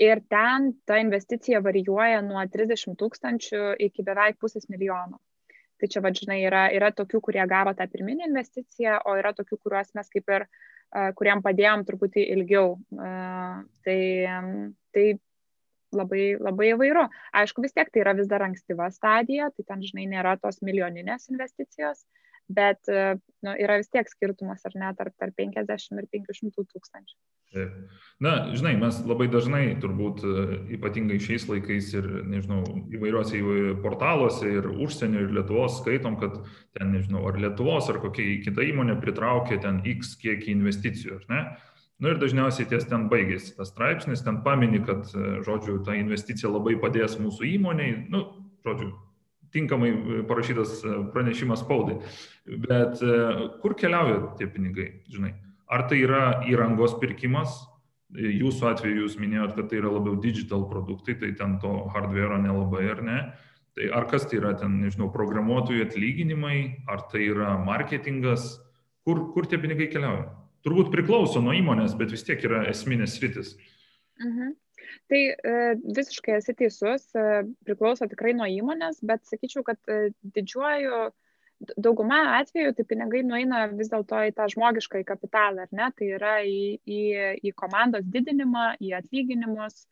[0.00, 5.20] ir ten ta investicija varijuoja nuo 30 tūkstančių iki beveik pusės milijono.
[5.80, 9.94] Tai čia, vadžinai, yra, yra tokių, kurie gavo tą pirminį investiciją, o yra tokių, kuriuos
[9.96, 10.69] mes kaip ir uh,
[11.18, 12.76] kuriam padėjom truputį ilgiau.
[12.90, 13.98] Tai,
[14.94, 15.04] tai
[15.96, 17.06] labai, labai įvairu.
[17.36, 21.30] Aišku, vis tiek tai yra vis dar ankstyva stadija, tai ten, žinai, nėra tos milijoninės
[21.32, 22.04] investicijos,
[22.50, 27.18] bet nu, yra vis tiek skirtumas, ar ne, tarp, tarp 50 ir 500 tūkstančių.
[28.22, 30.34] Na, žinai, mes labai dažnai, turbūt e,
[30.76, 32.60] ypatingai šiais laikais ir, nežinau,
[32.94, 33.40] įvairiuose
[33.82, 36.36] portaluose ir užsienio ir Lietuvos skaitom, kad
[36.76, 41.42] ten, nežinau, ar Lietuvos ar kokia kita įmonė pritraukė ten X kiekį investicijų, ar ne?
[42.00, 45.98] Na nu, ir dažniausiai ties ten baigėsi tas straipsnis, ten pamini, kad, e, žodžiu, ta
[45.98, 48.22] investicija labai padės mūsų įmoniai, nu,
[48.64, 48.92] žodžiu,
[49.54, 49.92] tinkamai
[50.28, 52.00] parašytas e, pranešimas spaudai.
[52.50, 53.02] Bet
[53.62, 55.34] kur keliauja tie pinigai, žinai?
[55.70, 57.60] Ar tai yra įrangos pirkimas,
[58.10, 62.88] jūsų atveju jūs minėjot, kad tai yra labiau digital produktai, tai ten to hardware nelabai
[62.90, 63.18] ar ne.
[63.78, 66.56] Tai ar kas tai yra ten, nežinau, programuotojų atlyginimai,
[66.90, 68.56] ar tai yra marketingas,
[69.06, 70.26] kur, kur tie pinigai keliauja?
[70.66, 73.54] Turbūt priklauso nuo įmonės, bet vis tiek yra esminės sritis.
[74.20, 74.56] Mhm.
[75.10, 75.56] Tai e,
[75.98, 81.00] visiškai esi teisus, e, priklauso tikrai nuo įmonės, bet sakyčiau, kad e, didžiuoju
[81.76, 85.88] dauguma atvejų tai pinigai nueina vis dėlto į tą žmogišką į kapitalą, ar ne?
[85.96, 87.00] Tai yra į, į,
[87.44, 89.82] į komandos didinimą, į atlyginimus,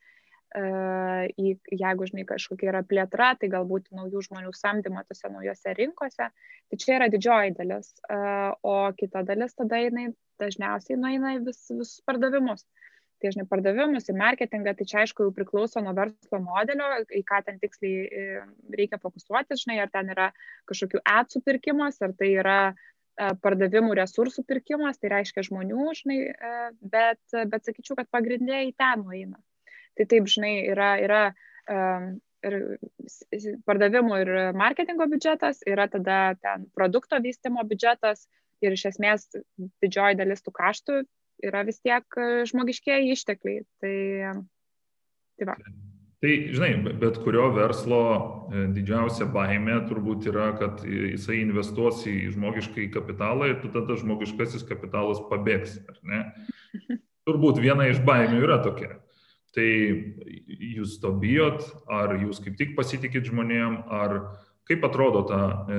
[0.57, 6.31] į, jeigu, žinai, kažkokia yra plėtra, tai galbūt naujų žmonių samdymo tose naujose rinkose.
[6.33, 7.93] Tai čia yra didžioji dalis.
[8.65, 10.07] O kita dalis tada jinai
[10.41, 12.65] dažniausiai nueina į vis, visus pardavimus
[13.23, 17.41] tai žinai pardavimus į marketingą tai čia aišku jau priklauso nuo verslo modelio į ką
[17.47, 18.27] ten tiksliai e,
[18.79, 20.31] reikia fokusuotis žinai ar ten yra
[20.71, 26.55] kažkokių adsų pirkimas ar tai yra e, pardavimų resursų pirkimas, tai reiškia žmonių, žinai, e,
[26.95, 29.39] bet, bet sakyčiau, kad pagrindė į ten nueina.
[29.99, 31.23] Tai taip, žinai, yra, yra
[32.47, 32.55] ir
[33.67, 38.29] pardavimų ir marketingo biudžetas, yra tada ten produkto vystimo biudžetas
[38.63, 39.27] ir iš esmės
[39.83, 41.01] didžioji dalis tų kaštų
[41.45, 43.63] yra vis tiek e, žmogiškieji ištekliai.
[43.83, 43.95] Tai,
[45.39, 45.57] tai va.
[46.19, 48.03] Tai, žinai, bet kurio verslo
[48.51, 55.23] e, didžiausia baime turbūt yra, kad jisai investuos į žmogiškai kapitalą ir tada žmogiškasis kapitalas
[55.31, 56.25] pabėgs, ar ne?
[57.29, 58.97] Turbūt viena iš baimių yra tokia.
[59.55, 59.69] Tai
[60.49, 64.19] jūs to bijot, ar jūs kaip tik pasitikit žmonėm, ar
[64.69, 65.79] kaip atrodo ta e,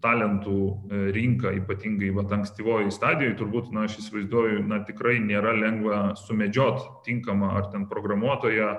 [0.00, 6.00] talentų e, rinka, ypatingai va, ankstyvoji stadijoje, turbūt, na, aš įsivaizduoju, na, tikrai nėra lengva
[6.16, 8.70] sumedžiot tinkamą ar ten programuotoją,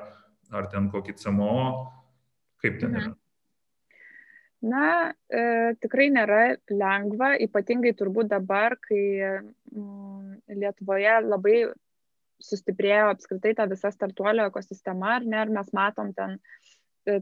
[0.49, 1.57] ar ten kokį CMO,
[2.63, 3.13] kaip ten yra.
[4.65, 4.87] Na,
[5.31, 5.43] e,
[5.79, 6.41] tikrai nėra
[6.73, 11.59] lengva, ypatingai turbūt dabar, kai mm, Lietuvoje labai
[12.43, 16.58] sustiprėjo apskritai ta visa startuolio ekosistema, ar ne, ir mes matom ten e,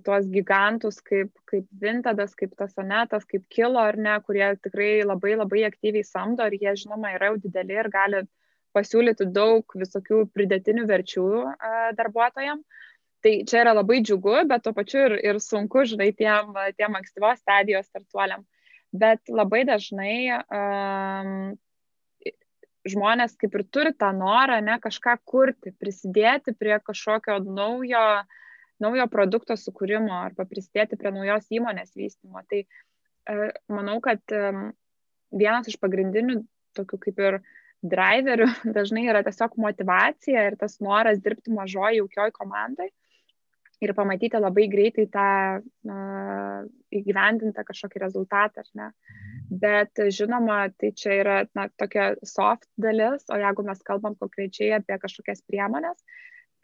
[0.05, 5.63] tuos gigantus kaip, kaip Vintadas, kaip Tasonetas, kaip Kilo, ar ne, kurie tikrai labai labai
[5.69, 8.23] aktyviai samdo ir jie, žinoma, yra jau dideli ir gali
[8.77, 11.27] pasiūlyti daug visokių pridėtinių verčių
[11.97, 12.83] darbuotojams.
[13.25, 17.39] Tai čia yra labai džiugu, bet tuo pačiu ir, ir sunku, žinai, tiem, tiem ankstyvos
[17.41, 18.43] stadijos startuoliam.
[18.93, 21.55] Bet labai dažnai um,
[22.87, 28.05] žmonės kaip ir turi tą norą, ne, kažką kurti, prisidėti prie kažkokio naujo,
[28.83, 32.43] naujo produkto sukūrimo arba prisidėti prie naujos įmonės vystimo.
[32.49, 34.21] Tai uh, manau, kad
[35.31, 36.41] vienas iš pagrindinių
[36.77, 37.39] tokių kaip ir
[37.85, 42.91] driverių dažnai yra tiesiog motivacija ir tas noras dirbti mažoji jaukioj komandai
[43.83, 45.25] ir pamatyti labai greitai tą
[45.61, 46.61] uh,
[46.97, 48.87] įgyvendintą kažkokį rezultatą, ar ne.
[48.87, 49.59] Mhm.
[49.61, 54.97] Bet žinoma, tai čia yra na, tokia soft dalis, o jeigu mes kalbam konkrečiai apie
[55.03, 56.01] kažkokias priemonės,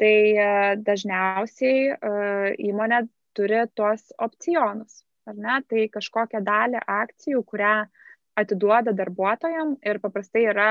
[0.02, 3.04] tai uh, dažniausiai uh, įmonė
[3.38, 7.76] turi tuos opcionus, ar ne, tai kažkokią dalį akcijų, kurią
[8.38, 10.70] atiduoda darbuotojam ir paprastai yra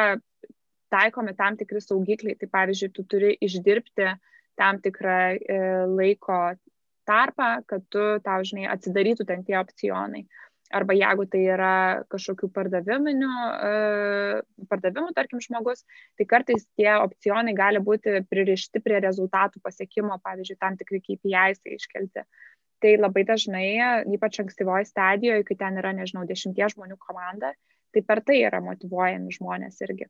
[0.92, 2.36] taikomi tam tikri saugikliai.
[2.38, 4.20] Tai pavyzdžiui, tu turi išdirbti uh,
[4.54, 5.58] tam tikrą e,
[5.88, 6.38] laiko
[7.08, 10.26] tarpą, kad tu, tau, žinai, atsidarytų ten tie opcionai.
[10.72, 11.74] Arba jeigu tai yra
[12.12, 13.32] kažkokių pardaviminių,
[13.68, 13.72] e,
[14.70, 15.84] pardavimų, tarkim, žmogus,
[16.18, 21.76] tai kartais tie opcionai gali būti pririšti prie rezultatų pasiekimo, pavyzdžiui, tam tikri KPIs tai
[21.76, 22.26] iškelti.
[22.82, 23.66] Tai labai dažnai,
[24.16, 27.52] ypač ankstyvoje stadijoje, kai ten yra, nežinau, dešimties žmonių komanda,
[27.94, 30.08] tai per tai yra motivuojami žmonės irgi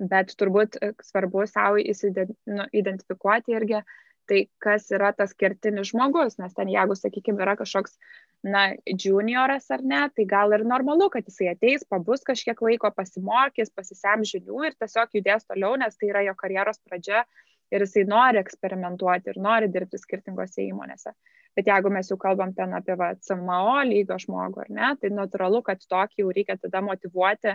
[0.00, 3.82] bet turbūt e, svarbu savo nu, identifikuoti irgi
[4.30, 7.96] tai, kas yra tas kertinis žmogus, nes ten jeigu, sakykime, yra kažkoks,
[8.42, 13.72] na, junioras ar ne, tai gal ir normalu, kad jisai ateis, pabus kažkiek laiko, pasimokys,
[13.76, 17.24] pasisem žinių ir tiesiog judės toliau, nes tai yra jo karjeros pradžia
[17.70, 21.12] ir jisai nori eksperimentuoti ir nori dirbti skirtingose įmonėse.
[21.58, 25.62] Bet jeigu mes jau kalbam ten apie va, CMO lygio žmogų, ar ne, tai natūralu,
[25.66, 27.54] kad tokį jau reikia tada motivuoti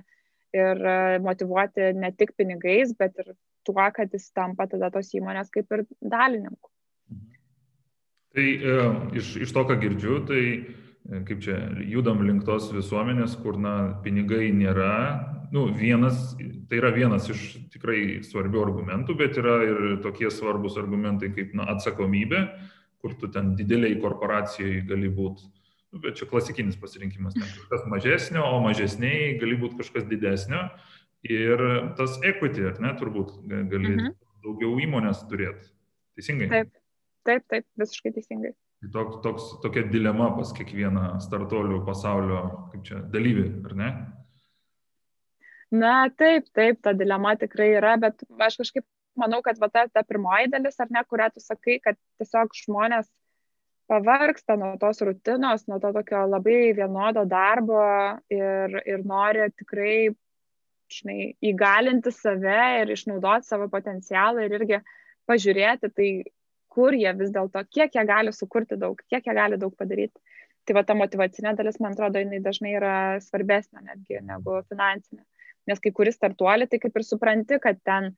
[0.55, 3.33] ir e, motivuoti ne tik pinigais, bet ir
[3.65, 6.74] tuo, kad jis tampa tada tos įmonės kaip ir dalininku.
[8.35, 8.75] Tai e,
[9.19, 13.75] iš, iš to, ką girdžiu, tai e, kaip čia judam link tos visuomenės, kur na,
[14.03, 14.95] pinigai nėra,
[15.55, 16.33] nu, vienas,
[16.69, 21.69] tai yra vienas iš tikrai svarbių argumentų, bet yra ir tokie svarbus argumentai kaip na,
[21.75, 22.47] atsakomybė,
[22.99, 25.53] kur tu ten dideliai korporacijai gali būti
[25.95, 30.65] Nu, bet čia klasikinis pasirinkimas, ten kažkas mažesnio, o mažesniai gali būti kažkas didesnio.
[31.23, 31.61] Ir
[31.95, 34.09] tas equity, ar ne, turbūt gali mhm.
[34.43, 35.71] daugiau įmonės turėti.
[36.19, 36.49] Teisingai?
[36.51, 36.73] Taip,
[37.27, 38.53] taip, taip, visiškai teisingai.
[38.85, 42.41] Tai toks, toks, tokia dilema pas kiekvieną startuolių pasaulio,
[42.85, 43.89] čia, dalyvį, ar ne?
[45.73, 48.85] Na, taip, taip, ta dilema tikrai yra, bet aš kažkaip
[49.19, 53.09] manau, kad va, ta, ta pirmoji dalis, ar ne, kurią tu sakai, kad tiesiog žmonės
[53.89, 57.81] pavargsta nuo tos rutinos, nuo to tokio labai vienodo darbo
[58.33, 59.97] ir, ir nori tikrai,
[60.91, 64.81] žinai, įgalinti save ir išnaudoti savo potencialą ir irgi
[65.29, 66.09] pažiūrėti, tai
[66.75, 70.19] kur jie vis dėlto, kiek jie gali sukurti daug, kiek jie gali daug padaryti.
[70.65, 75.21] Tai va ta motivacinė dalis, man atrodo, jinai dažnai yra svarbesnė netgi negu finansinė.
[75.69, 78.11] Nes kai kuris startuolį, tai kaip ir supranti, kad ten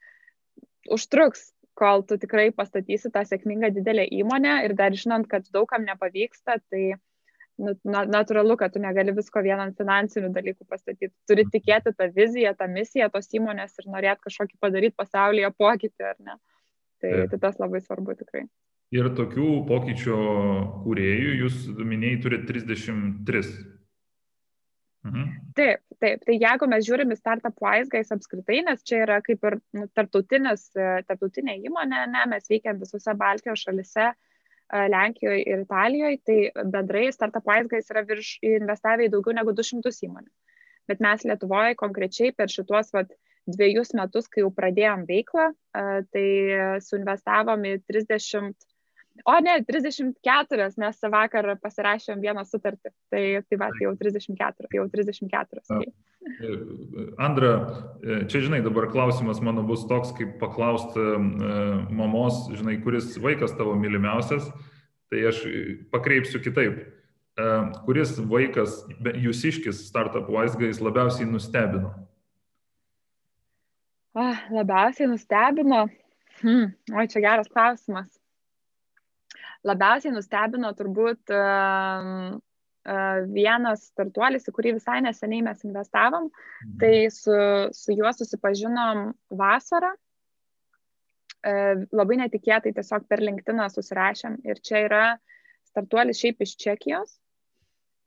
[0.92, 6.58] užtruks kol tu tikrai pastatysi tą sėkmingą didelę įmonę ir dar žinant, kad daugam nepavyksta,
[6.72, 6.84] tai
[7.62, 11.14] nu, na, natūralu, kad tu negali visko vien ant finansinių dalykų pastatyti.
[11.30, 16.18] Turi tikėti tą viziją, tą misiją tos įmonės ir norėti kažkokį padaryti pasaulyje pokytį, ar
[16.24, 16.38] ne.
[17.04, 18.48] Tai, tai tas labai svarbu tikrai.
[18.96, 20.18] Ir tokių pokyčio
[20.86, 23.44] kūrėjų, jūs minėjai, turite 33
[25.08, 25.28] Mhm.
[25.56, 26.24] Taip, taip.
[26.28, 29.88] Tai jeigu mes žiūrim į Startup Wise Guys apskritai, nes čia yra kaip ir nu,
[29.98, 34.12] tarptautinė įmonė, ne, mes veikiam visose Baltijos šalise,
[34.68, 39.94] Lenkijoje ir Italijoje, tai bendrai Startup Wise Guys yra virš investavę į daugiau negu 200
[40.10, 40.32] įmonių.
[40.92, 43.14] Bet mes Lietuvoje konkrečiai per šituos vat,
[43.48, 46.28] dviejus metus, kai jau pradėjom veiklą, tai
[46.84, 48.68] suinvestavom į 30
[49.26, 52.92] O ne, 34, nes vakar pasirašėm vieną sutartį.
[53.12, 55.64] Tai, tai va, jau 34, jau 34.
[55.70, 55.80] Tai.
[57.24, 57.52] Andra,
[58.30, 61.06] čia žinai, dabar klausimas mano bus toks, kaip paklausti
[61.98, 64.50] mamos, žinai, kuris vaikas tavo mylimiausias,
[65.12, 65.42] tai aš
[65.94, 66.84] pakreipsiu kitaip.
[67.86, 71.94] Kuris vaikas, jūsiškis startup Wiseguys labiausiai nustebino?
[74.18, 75.86] Ah, labiausiai nustebino.
[76.42, 78.10] Hmm, oi, čia geras klausimas
[79.68, 86.30] labiausiai nustebino turbūt uh, uh, vienas startuolis, į kurį visai neseniai mes investavom.
[86.30, 86.76] Mhm.
[86.82, 87.38] Tai su,
[87.76, 89.10] su juo susipažinom
[89.44, 89.94] vasarą.
[91.48, 94.42] Uh, labai netikėtai tiesiog per LinkedIn susirašėm.
[94.48, 95.06] Ir čia yra
[95.70, 97.18] startuolis šiaip iš Čekijos.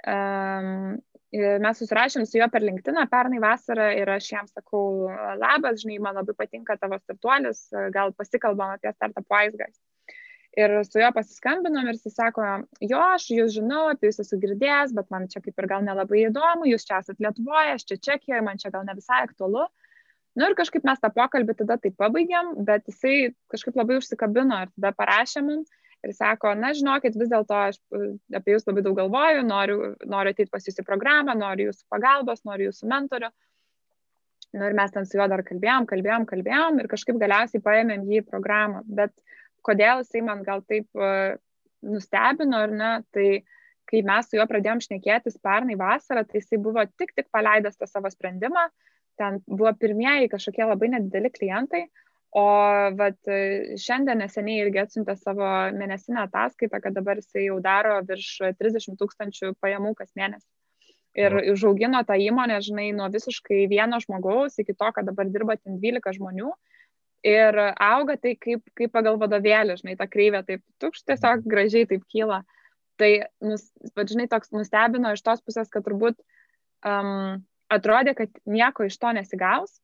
[0.08, 0.96] Um,
[1.32, 5.06] mes susirašėm su juo per LinkedIn pernai vasarą ir aš jam sakau,
[5.38, 9.78] labas, žinai, man labai patinka tavo startuolis, gal pasikalbam apie Startup Wise Guys.
[10.58, 12.42] Ir su juo pasiskambinom ir jis sako,
[12.82, 16.24] jo, aš jūs žinau, apie jūs esu girdėjęs, bet man čia kaip ir gal nelabai
[16.24, 19.68] įdomu, jūs čia esate Lietuvoje, aš čia Čekijoje, man čia gal ne visai aktualu.
[20.34, 24.64] Na nu, ir kažkaip mes tą pokalbį tada taip pabaigėm, bet jisai kažkaip labai užsikabino
[24.64, 25.70] ir tada parašė mums
[26.06, 30.34] ir sako, na žinokit, vis dėlto aš e, apie jūs labai daug galvoju, noriu, noriu
[30.34, 33.30] ateiti pas jūs į programą, noriu jūsų pagalbos, noriu jūsų mentorių.
[34.56, 38.22] Nu, ir mes ten su juo dar kalbėjom, kalbėjom, kalbėjom ir kažkaip galiausiai paėmėm jį
[38.22, 38.82] į programą.
[38.88, 39.14] Bet
[39.66, 41.36] kodėl jisai man gal taip uh,
[41.86, 43.28] nustebino ar ne, tai
[43.90, 47.88] kai mes su juo pradėjom šnekėtis pernai vasarą, tai jisai buvo tik tik paleidęs tą
[47.90, 48.68] savo sprendimą,
[49.18, 51.84] ten buvo pirmieji kažkokie labai nedideli klientai,
[52.36, 52.46] o
[52.94, 53.18] vat,
[53.82, 59.54] šiandien neseniai irgi atsiuntė savo mėnesinę ataskaitą, kad dabar jisai jau daro virš 30 tūkstančių
[59.58, 60.46] pajamų kas mėnesį.
[61.18, 65.80] Ir užaugino tą įmonę, žinai, nuo visiškai vieno žmogaus iki to, kad dabar dirba ten
[65.82, 66.52] 12 žmonių
[67.26, 72.06] ir auga tai kaip, kaip pagal vadovėlį, žinai, ta kreivė taip tukš tiesiog gražiai taip
[72.08, 72.44] kyla.
[73.00, 73.10] Tai,
[73.42, 73.66] nus,
[73.96, 76.18] žinai, toks nustebino iš tos pusės, kad turbūt
[76.86, 77.40] um,
[77.72, 79.78] atrodė, kad nieko iš to nesigaus,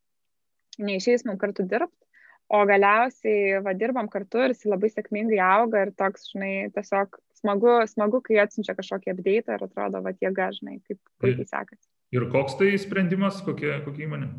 [0.79, 2.06] neišeis mums kartu dirbti,
[2.49, 7.73] o galiausiai va, dirbam kartu ir jis labai sėkmingai auga ir toks, žinai, tiesiog smagu,
[7.91, 11.83] smagu kai atsiunčia kažkokį update ir atrodo, va, jėga, žinai, kaip puikiai sekasi.
[12.15, 14.31] Ir koks tai sprendimas, kokia, kokia įmonė?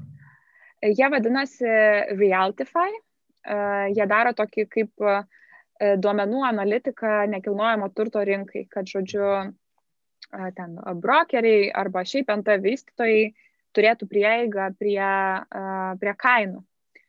[0.87, 1.67] Jie vadinasi
[2.15, 2.93] Realtify.
[3.47, 3.57] E,
[3.95, 5.17] jie daro tokį kaip e,
[5.99, 9.27] duomenų analitiką nekilnojamo turto rinkai, kad, žodžiu,
[10.31, 13.27] e, ten brokeriai arba šiaip NT vystytojai
[13.77, 15.11] turėtų prieigą prie,
[16.01, 16.63] prie kainų.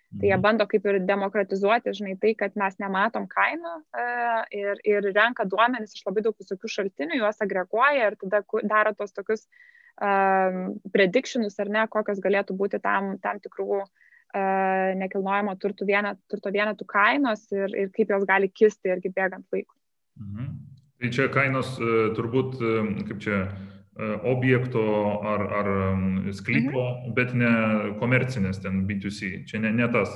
[0.09, 0.43] Tai jie mhm.
[0.43, 3.75] bando kaip ir demokratizuoti, žinai, tai, kad mes nematom kainų
[4.57, 8.41] ir, ir renka duomenis iš labai daug visokių šaltinių, juos agreguoja ir tada
[8.71, 9.69] daro tos tokius uh,
[10.95, 13.85] predictionus ar ne, kokios galėtų būti tam, tam tikrų
[14.99, 19.75] nekilnojamo turto, vienet, turto vienetų kainos ir, ir kaip jos gali kisti irgi bėgant laikui.
[20.21, 20.51] Mhm.
[20.99, 21.77] Tai čia kainos
[22.17, 22.59] turbūt,
[23.09, 23.39] kaip čia,
[23.99, 24.83] objekto
[25.27, 25.69] ar, ar
[26.31, 27.15] sklypo, mhm.
[27.19, 27.53] bet ne
[27.99, 30.13] komercinės ten B2C, čia ne, ne tas.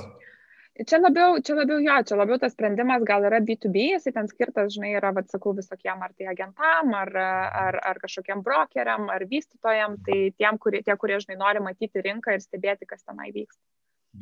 [0.73, 4.71] Čia labiau, čia labiau jo, čia labiau tas sprendimas gal yra B2B, jisai ten skirtas,
[4.73, 9.99] žinai, yra, vad sakau, visokiem ar tai agentam, ar, ar, ar kažkokiem brokeriam, ar vystytojam,
[10.07, 13.61] tai tiem, kurie, tie, kurie, žinai, nori matyti rinką ir stebėti, kas tenai vyksta.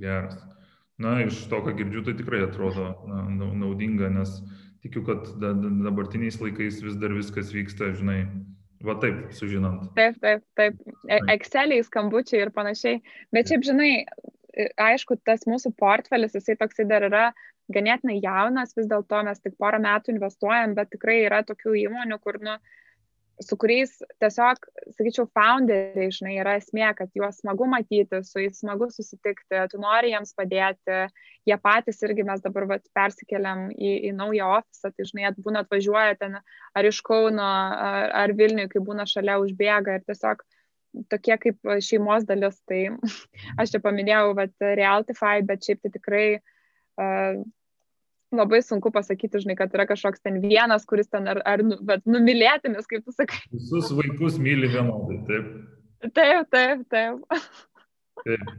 [0.01, 0.35] Geras.
[1.01, 3.23] Na, iš to, ką girdžiu, tai tikrai atrodo na,
[3.63, 4.35] naudinga, nes
[4.83, 8.25] tikiu, kad da, dabartiniais laikais vis dar viskas vyksta, žinai,
[8.87, 9.89] Va taip, sužinant.
[9.97, 10.77] Taip, taip, taip.
[11.07, 13.01] E, Exceliai, skambučiai ir panašiai.
[13.35, 13.91] Bet šiaip, žinai,
[14.81, 17.25] aišku, tas mūsų portfelis, jisai toksai dar yra
[17.71, 22.39] ganėtinai jaunas, vis dėlto mes tik porą metų investuojam, bet tikrai yra tokių įmonių, kur,
[22.43, 22.57] nu,
[23.41, 24.63] su kuriais tiesiog,
[24.95, 30.13] sakyčiau, founderiai, žinai, yra esmė, kad juos smagu matyti, su jais smagu susitikti, tu nori
[30.13, 30.99] jiems padėti,
[31.49, 36.17] jie patys irgi mes dabar vat, persikeliam į, į naują ofisą, tai žinai, būna atvažiuoja
[36.21, 40.43] ten ar iš Kauno, ar, ar Vilniui, kai būna šalia užbėga ir tiesiog
[41.11, 42.59] tokie kaip šeimos dalis.
[42.69, 42.81] Tai
[43.61, 47.41] aš čia paminėjau vat, Realtify, bet šiaip tai tikrai uh,
[48.35, 52.05] labai sunku pasakyti, žinai, kad yra kažkoks ten vienas, kuris ten ar, ar nu, bet
[52.09, 53.41] numylėtinis, kaip tu sakai.
[53.53, 55.49] Visus vaikus myli vienodai, taip.
[56.17, 57.41] Taip, taip, taip.
[58.23, 58.53] taip.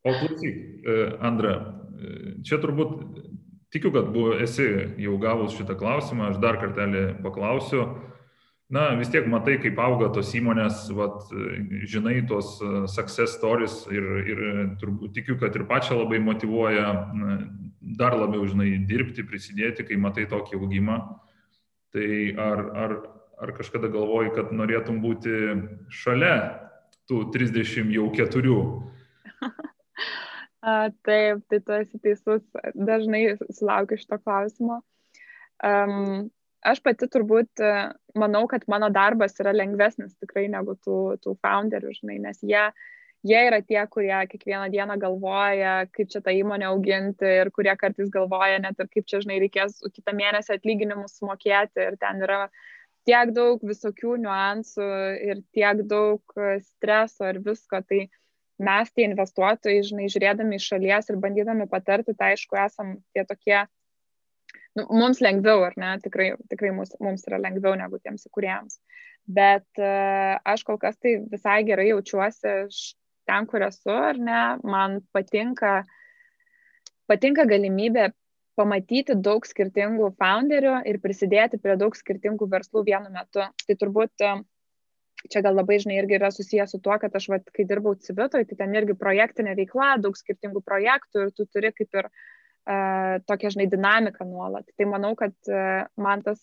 [0.00, 1.54] O klausyk, e, Andra,
[2.00, 2.94] e, čia turbūt
[3.72, 4.66] tikiu, kad buvo, esi
[5.00, 7.84] jau gavus šitą klausimą, aš dar kartelį paklausiu
[8.70, 11.30] na, vis tiek matai, kaip auga tos įmonės, vat,
[11.90, 14.42] žinai tos e, success stories ir, ir
[14.80, 16.92] turbūt tikiu, kad ir pačią labai motivuoja
[17.80, 20.98] dar labiau, žinai, dirbti, prisidėti, kai matai tokį augimą.
[21.90, 22.08] Tai
[22.38, 22.96] ar, ar,
[23.42, 25.34] ar kažkada galvoji, kad norėtum būti
[26.02, 26.34] šalia
[27.10, 28.60] tų 30 jau keturių?
[31.06, 32.44] Taip, tai tu esi teisus,
[32.76, 34.82] dažnai sulaukiu šito klausimo.
[35.64, 36.28] Um,
[36.66, 37.62] aš pati turbūt
[38.18, 42.64] manau, kad mano darbas yra lengvesnis tikrai negu tų, tų founderių, žinai, nes jie,
[43.26, 48.12] jie yra tie, kurie kiekvieną dieną galvoja, kaip čia tą įmonę auginti ir kurie kartais
[48.12, 52.46] galvoja net ir kaip čia, žinai, reikės kitą mėnesį atlyginimus sumokėti ir ten yra
[53.08, 54.88] tiek daug visokių niuansų
[55.30, 57.80] ir tiek daug streso ir visko.
[57.80, 58.06] Tai
[58.60, 63.62] mes, tie investuotojai, žinai, žiūrėdami iš šalies ir bandydami patarti, tai aišku, esam tie tokie
[64.72, 68.78] nu, mums lengviau, ar ne, tikrai, tikrai mums, mums yra lengviau negu tiems įkūrėjams.
[69.30, 72.54] Bet uh, aš kol kas tai visai gerai jaučiuosi
[73.28, 75.82] ten, kur esu, ar ne, man patinka,
[77.10, 78.10] patinka galimybė
[78.58, 83.44] pamatyti daug skirtingų founderių ir prisidėti prie daug skirtingų verslų vienu metu.
[83.66, 84.42] Tai turbūt uh,
[85.30, 88.48] čia gal labai žinai irgi yra susijęs su tuo, kad aš, vat, kai dirbau civitoje,
[88.48, 92.28] tai ten irgi projektinė veikla, daug skirtingų projektų ir tu turi kaip ir uh,
[92.66, 94.68] tokią, žinai, dinamiką nuolat.
[94.76, 95.34] Tai manau, kad
[95.96, 96.42] man tas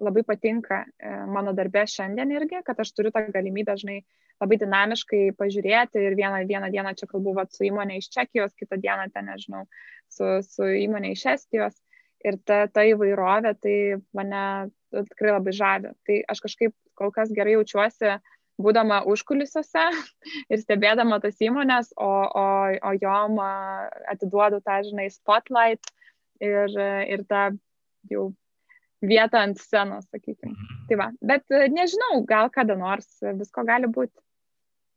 [0.00, 0.84] labai patinka
[1.28, 4.00] mano darbė šiandien irgi, kad aš turiu tą galimybę, žinai,
[4.40, 8.80] labai dinamiškai pažiūrėti ir vieną, vieną dieną čia kalbu vat, su įmonė iš Čekijos, kitą
[8.80, 9.66] dieną ten, nežinau,
[10.08, 11.76] su, su įmonė iš Estijos.
[12.24, 13.76] Ir ta, ta įvairovė, tai
[14.16, 14.42] mane
[14.92, 15.92] tikrai labai žavi.
[16.04, 18.18] Tai aš kažkaip kol kas gerai jaučiuosi uh,
[18.62, 19.86] būdama užkulisiuose
[20.52, 22.10] ir stebėdama tas įmonės, o,
[22.42, 22.46] o,
[22.76, 23.40] o jom
[24.12, 25.92] atiduodu tą, žinai, spotlight
[26.40, 26.76] ir,
[27.10, 27.50] ir tą
[28.10, 28.30] jau
[29.00, 30.52] vietą ant scenos, sakykime.
[30.52, 30.80] Mhm.
[30.88, 34.16] Tai va, bet nežinau, gal kada nors visko gali būti.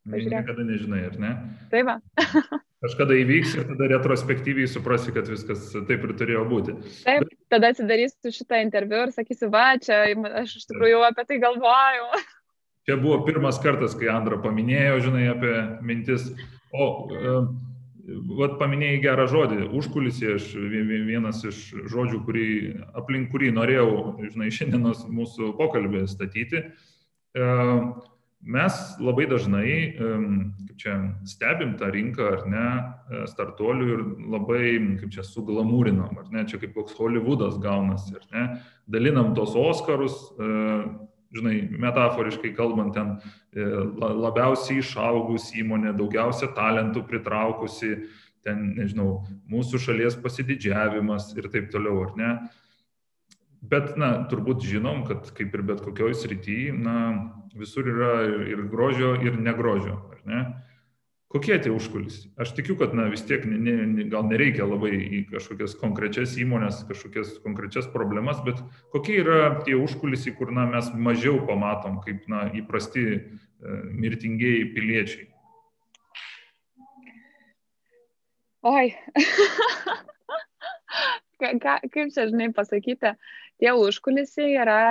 [0.04, 0.44] Pažiūrėk.
[0.44, 1.32] Niekada nežinai, ar ne?
[1.72, 1.94] Tai va.
[2.84, 6.76] Kažkada įvyks ir tada retrospektyviai suprasi, kad viskas taip ir turėjo būti.
[7.06, 10.02] Taip, tada atsidarysiu šitą interviu ir sakysiu, va, čia
[10.42, 12.10] aš iš tikrųjų apie tai galvojau.
[12.84, 15.54] Čia buvo pirmas kartas, kai Andra paminėjo, žinai, apie
[15.88, 16.26] mintis.
[16.76, 16.88] O,
[18.38, 20.50] vat paminėjai gerą žodį, užkulisė, aš
[21.08, 21.60] vienas iš
[21.92, 22.48] žodžių, kurį,
[23.00, 26.66] aplink kurį norėjau, žinai, šiandienos mūsų pokalbį statyti.
[28.44, 30.98] Mes labai dažnai, kaip čia,
[31.32, 32.68] stebim tą rinką, ar ne,
[33.32, 34.04] startuolių ir
[34.34, 34.66] labai,
[35.00, 38.46] kaip čia, suglamūrinam, ar ne, čia kaip koks Hollywoodas gaunasi, ar ne,
[38.92, 40.20] dalinam tos Oskarus,
[41.34, 43.16] žinai, metaforiškai kalbant, ten
[43.54, 43.68] e,
[43.98, 47.96] labiausiai išaugus įmonė, daugiausia talentų pritraukusi,
[48.44, 52.34] ten, nežinau, mūsų šalies pasididžiavimas ir taip toliau, ar ne?
[53.64, 56.98] Bet, na, turbūt žinom, kad kaip ir bet kokioj srityje, na,
[57.56, 58.14] visur yra
[58.50, 60.42] ir, grožio, ir negrožio, ar ne?
[61.34, 62.30] Kokie tie užkulisiai?
[62.38, 66.84] Aš tikiu, kad na, vis tiek ne, ne, gal nereikia labai į kažkokias konkrečias įmonės,
[66.86, 68.62] kažkokias konkrečias problemas, bet
[68.94, 73.18] kokie yra tie užkulisiai, kur na, mes mažiau pamatom kaip na, įprasti e,
[73.98, 75.26] mirtingieji piliečiai?
[78.70, 78.94] Oi.
[81.42, 83.18] Ka, kaip čia, žinai, pasakyti,
[83.58, 84.82] tie užkulisiai yra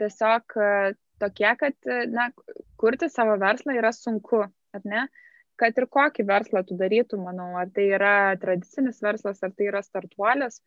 [0.00, 1.76] tiesiog e, tokie, kad
[2.16, 2.32] na,
[2.80, 5.06] kurti savo verslą yra sunku ar ne?
[5.58, 9.82] Kad ir kokį verslą tu darytum, manau, ar tai yra tradicinis verslas, ar tai yra
[9.82, 10.60] startuolis,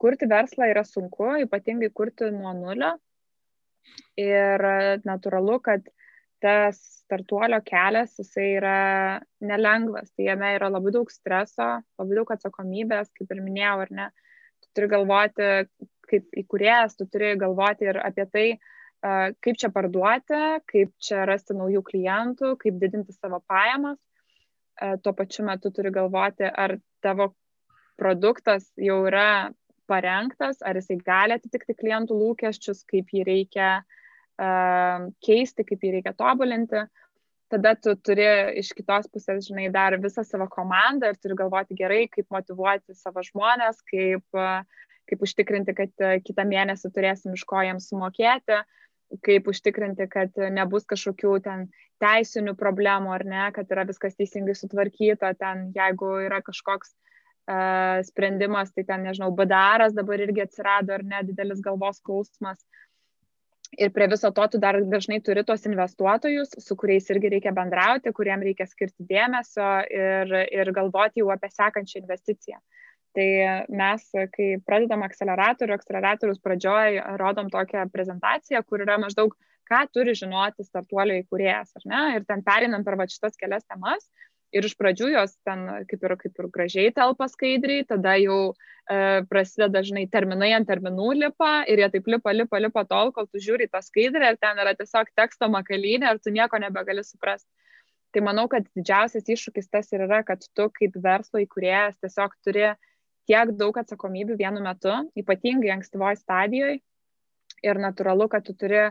[0.00, 2.94] kurti verslą yra sunku, ypatingai kurti nuo nulio.
[4.16, 4.62] Ir
[5.04, 5.84] natūralu, kad
[6.42, 8.76] tas startuolio kelias, jisai yra
[9.44, 11.68] nelengvas, tai jame yra labai daug streso,
[12.00, 14.08] labai daug atsakomybės, kaip ir minėjau, ar ne.
[14.62, 15.50] Tu turi galvoti,
[16.10, 18.46] kaip įkūrėjas, tu turi galvoti ir apie tai,
[19.02, 20.40] kaip čia parduoti,
[20.70, 23.98] kaip čia rasti naujų klientų, kaip didinti savo pajamas.
[25.02, 27.32] Tuo pačiu metu turi galvoti, ar tavo
[27.98, 29.52] produktas jau yra
[29.90, 36.14] parengtas, ar jisai gali atitikti klientų lūkesčius, kaip jį reikia uh, keisti, kaip jį reikia
[36.16, 36.86] tobulinti.
[37.52, 38.24] Tada tu turi
[38.62, 43.20] iš kitos pusės, žinai, dar visą savo komandą ir turi galvoti gerai, kaip motivuoti savo
[43.26, 44.62] žmonės, kaip, uh,
[45.10, 48.62] kaip užtikrinti, kad kitą mėnesį turėsim iš ko jiems sumokėti.
[48.62, 48.78] Uh,
[49.20, 51.66] kaip užtikrinti, kad nebus kažkokių ten
[52.02, 58.72] teisinių problemų ar ne, kad yra viskas teisingai sutvarkyta, ten jeigu yra kažkoks uh, sprendimas,
[58.72, 62.62] tai ten, nežinau, badaras dabar irgi atsirado ar ne, didelis galvos skausmas.
[63.72, 68.12] Ir prie viso to tu dar dažnai turi tos investuotojus, su kuriais irgi reikia bendrauti,
[68.12, 72.60] kuriem reikia skirti dėmesio ir, ir galvoti jau apie sekančią investiciją.
[73.12, 73.28] Tai
[73.68, 79.34] mes, kai pradedam akceleratorių, akceleratorius pradžioj rodom tokią prezentaciją, kur yra maždaug,
[79.68, 82.02] ką turi žinoti startuolio įkūrėjas, ar ne?
[82.16, 84.08] Ir ten perinam per va šitas kelias temas.
[84.52, 89.22] Ir iš pradžių jos ten kaip ir, kaip ir gražiai telpa skaidriai, tada jau e,
[89.30, 93.40] prasideda dažnai terminai ant terminų lipa ir jie taip lipa, lipa, lipa tol, kol tu
[93.40, 97.48] žiūri tą skaidrę ir ten yra tiesiog teksto makalynė ir tu nieko nebegali suprasti.
[98.12, 102.74] Tai manau, kad didžiausias iššūkis tas ir yra, kad tu kaip verslo įkūrėjas tiesiog turi
[103.30, 106.80] tiek daug atsakomybių vienu metu, ypatingai ankstyvoje stadijoje.
[107.62, 108.88] Ir natūralu, kad tu turi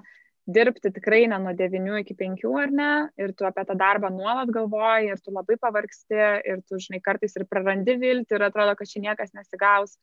[0.48, 4.50] dirbti tikrai ne nuo 9 iki 5 ar ne, ir tu apie tą darbą nuolat
[4.54, 8.90] galvoji, ir tu labai pavargsti, ir tu, žinai, kartais ir prarandi viltį, ir atrodo, kad
[8.90, 9.98] čia niekas nesigaus,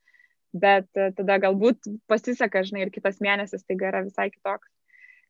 [0.52, 4.70] bet e, tada galbūt pasiseka, žinai, ir kitas mėnesis tai yra visai kitoks.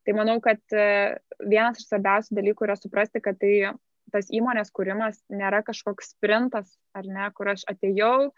[0.07, 3.73] Tai manau, kad e, vienas iš svarbiausių dalykų yra suprasti, kad tai
[4.13, 8.31] tas įmonės kūrimas nėra kažkoks sprintas, ar ne, kur aš atėjau,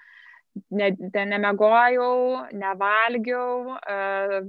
[0.71, 4.41] ne, nemegojau, nevalgiau, uh,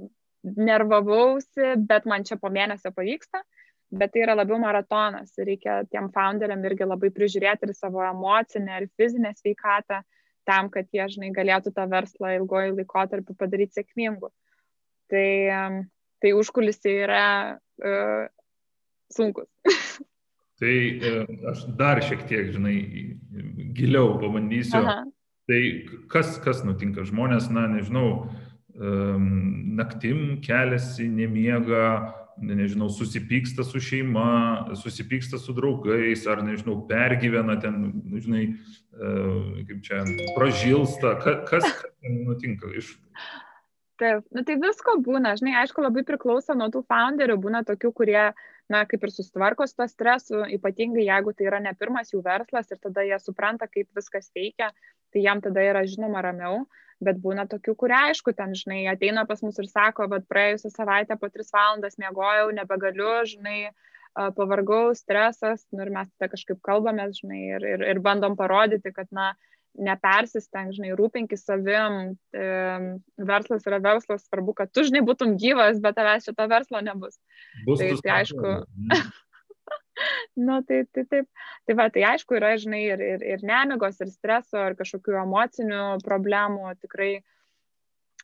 [0.41, 3.43] nervavausi, bet man čia po mėnesio pavyksta,
[3.91, 8.79] bet tai yra labiau maratonas ir reikia tiem founderiam irgi labai prižiūrėti ir savo emocinę
[8.81, 10.01] ir fizinę sveikatą
[10.47, 14.31] tam, kad jie, žinai, galėtų tą verslą ilgojų laikotarpį padaryti sėkmingu.
[15.11, 15.27] Tai,
[16.23, 17.25] tai užkulisiai yra
[17.59, 18.23] uh,
[19.13, 19.45] sunkus.
[20.61, 22.77] tai uh, aš dar šiek tiek, žinai,
[23.77, 24.81] giliau pabandysiu.
[24.81, 25.03] Aha.
[25.51, 25.61] Tai
[26.07, 27.03] kas, kas nutinka?
[27.03, 28.29] Žmonės, na, nežinau,
[29.75, 38.45] naktim keliasi, nemiega, nežinau, susipyksta su šeima, susipyksta su draugais, ar, nežinau, pergyvena ten, žinai,
[38.47, 39.11] e,
[39.67, 40.01] kaip čia,
[40.37, 41.67] pražilsta, kas, kas
[42.07, 42.95] nutinka iš.
[44.01, 48.23] Taip, nu tai visko būna, žinai, aišku, labai priklauso nuo tų founderių, būna tokių, kurie,
[48.71, 52.71] na, kaip ir susitvarko su to stresu, ypatingai jeigu tai yra ne pirmas jų verslas
[52.71, 54.71] ir tada jie supranta, kaip viskas veikia,
[55.13, 56.63] tai jam tada yra žinoma ramiau
[57.01, 61.17] bet būna tokių, kurie aišku, ten, žinai, ateina pas mus ir sako, bet praėjusią savaitę
[61.19, 63.71] po tris valandas miegojau, nebegaliu, žinai,
[64.37, 69.09] pavargau, stresas, nu ir mes tada kažkaip kalbame, žinai, ir, ir, ir bandom parodyti, kad,
[69.15, 69.31] na,
[69.79, 72.47] nepersisteng, žinai, rūpinkis savim, e,
[73.31, 77.15] verslas yra verslas, svarbu, kad tu, žinai, būtum gyvas, bet tavęs šito verslo nebus.
[77.65, 78.57] Bus tai, tai aišku,
[80.33, 81.27] nu, tai, tai taip.
[81.65, 85.83] Tai va, tai aišku, yra, žinai, ir, ir, ir nemigos, ir streso, ir kažkokių emocinių
[86.05, 87.11] problemų, tikrai,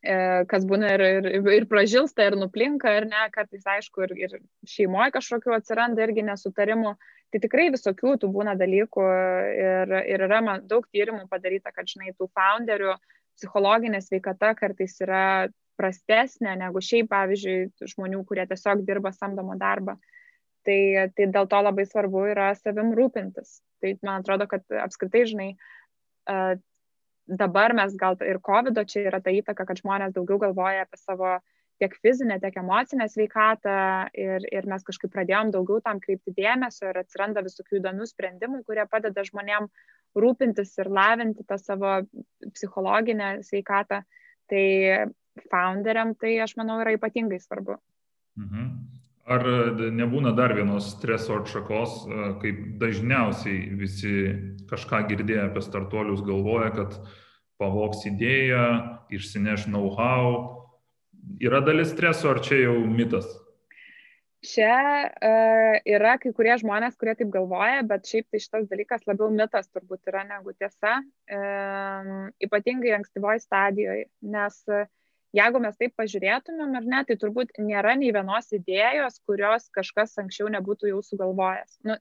[0.01, 0.15] e,
[0.51, 5.13] kas būna ir, ir, ir pražilsta, ir nuplinka, ir ne, kartais, aišku, ir, ir šeimoje
[5.19, 6.97] kažkokių atsiranda irgi nesutarimų.
[7.27, 9.05] Tai tikrai visokių tų būna dalykų
[9.59, 12.95] ir, ir yra daug tyrimų padaryta, kad, žinai, tų founderių
[13.37, 19.93] psichologinė sveikata kartais yra prastesnė negu šiaip, pavyzdžiui, žmonių, kurie tiesiog dirba samdomą darbą.
[19.93, 20.13] Uh,
[20.67, 20.79] Tai,
[21.15, 23.61] tai dėl to labai svarbu yra savim rūpintis.
[23.79, 25.51] Tai man atrodo, kad apskritai, žinai,
[27.27, 31.37] dabar mes gal ir COVID čia yra ta įtaka, kad žmonės daugiau galvoja apie savo
[31.77, 33.77] tiek fizinę, tiek emocinę sveikatą
[34.17, 38.87] ir, ir mes kažkaip pradėjom daugiau tam kreipti dėmesio ir atsiranda visokių įdomių sprendimų, kurie
[38.89, 39.69] padeda žmonėm
[40.17, 41.99] rūpintis ir lavinti tą savo
[42.55, 44.01] psichologinę sveikatą.
[44.49, 44.65] Tai
[45.51, 47.77] founderiam tai, aš manau, yra ypatingai svarbu.
[48.39, 48.71] Mhm.
[49.27, 54.13] Ar e, nebūna dar vienos streso atšakos, e, kaip dažniausiai visi
[54.69, 56.95] kažką girdėję apie startuolius galvoja, kad
[57.59, 58.63] pavoks idėją,
[59.11, 60.63] išsineš know-how.
[61.43, 63.27] Yra dalis streso, ar čia jau mitas?
[64.47, 64.73] Čia
[65.09, 69.65] uh, yra kai kurie žmonės, kurie taip galvoja, bet šiaip tai šitas dalykas labiau mitas
[69.73, 70.99] turbūt yra negu tiesa,
[71.33, 74.85] um, ypatingai ankstyvoje stadijoje, nes uh,
[75.35, 80.49] jeigu mes taip pažiūrėtumėm ar ne, tai turbūt nėra nei vienos idėjos, kurios kažkas anksčiau
[80.53, 81.79] nebūtų jau sugalvojęs.
[81.87, 81.97] Nu,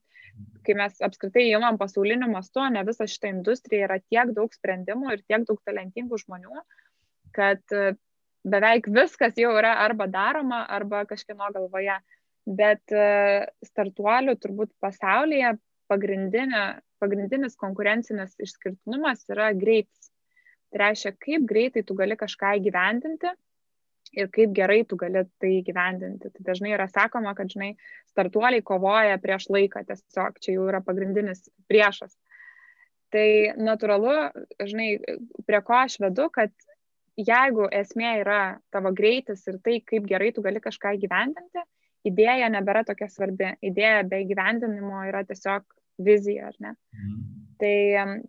[0.67, 5.25] kai mes apskritai įmam pasauliniu mastu, ne visa šita industrija yra tiek daug sprendimų ir
[5.27, 6.63] tiek daug talentingų žmonių,
[7.37, 7.95] kad e,
[8.47, 11.99] beveik viskas jau yra arba daroma, arba kažkieno galvoje.
[12.47, 15.57] Bet e, startuolių turbūt pasaulyje
[15.91, 20.13] pagrindinis konkurencinis išskirtinumas yra greitis.
[20.77, 23.31] Tai reiškia, kaip greitai tu gali kažką įgyvendinti
[24.21, 26.29] ir kaip gerai tu gali tai įgyvendinti.
[26.35, 27.71] Tai dažnai yra sakoma, kad, žinai,
[28.13, 32.13] startuoliai kovoja prieš laiką, tiesiog čia jau yra pagrindinis priešas.
[33.15, 34.13] Tai natūralu,
[34.69, 34.91] žinai,
[35.49, 36.53] prie ko aš vedu, kad
[37.17, 38.43] jeigu esmė yra
[38.75, 41.65] tavo greitis ir tai, kaip gerai tu gali kažką įgyvendinti,
[42.13, 43.55] idėja nebėra tokia svarbi.
[43.65, 45.65] Idėja be įgyvendinimo yra tiesiog
[46.05, 46.77] vizija, ar ne?
[47.01, 47.46] Mhm.
[47.61, 47.77] Tai,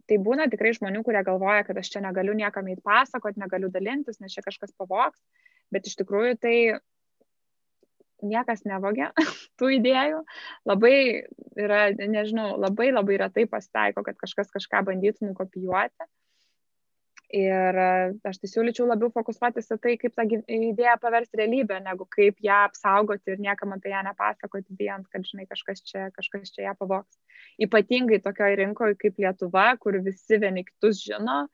[0.07, 4.21] tai būna tikrai žmonių, kurie galvoja, kad aš čia negaliu niekam įt pasakot, negaliu dalintis,
[4.23, 5.19] nes čia kažkas pavoks,
[5.73, 6.55] bet iš tikrųjų tai
[8.23, 9.11] niekas nevogia
[9.59, 10.21] tų idėjų.
[10.69, 10.95] Labai
[11.59, 16.07] yra, nežinau, labai labai retai pasitaiko, kad kažkas kažką bandytų nukopijuoti.
[17.35, 17.87] Ir e,
[18.23, 22.61] aš tai siūlyčiau labiau fokusuotis į tai, kaip tą idėją paversti realybę, negu kaip ją
[22.69, 27.19] apsaugoti ir niekam apie ją nepasakoti, bijant, kad, žinai, kažkas čia, kažkas čia ją pavoks.
[27.59, 31.49] Ypatingai tokioje rinkoje kaip Lietuva, kur visi vieni kitus žino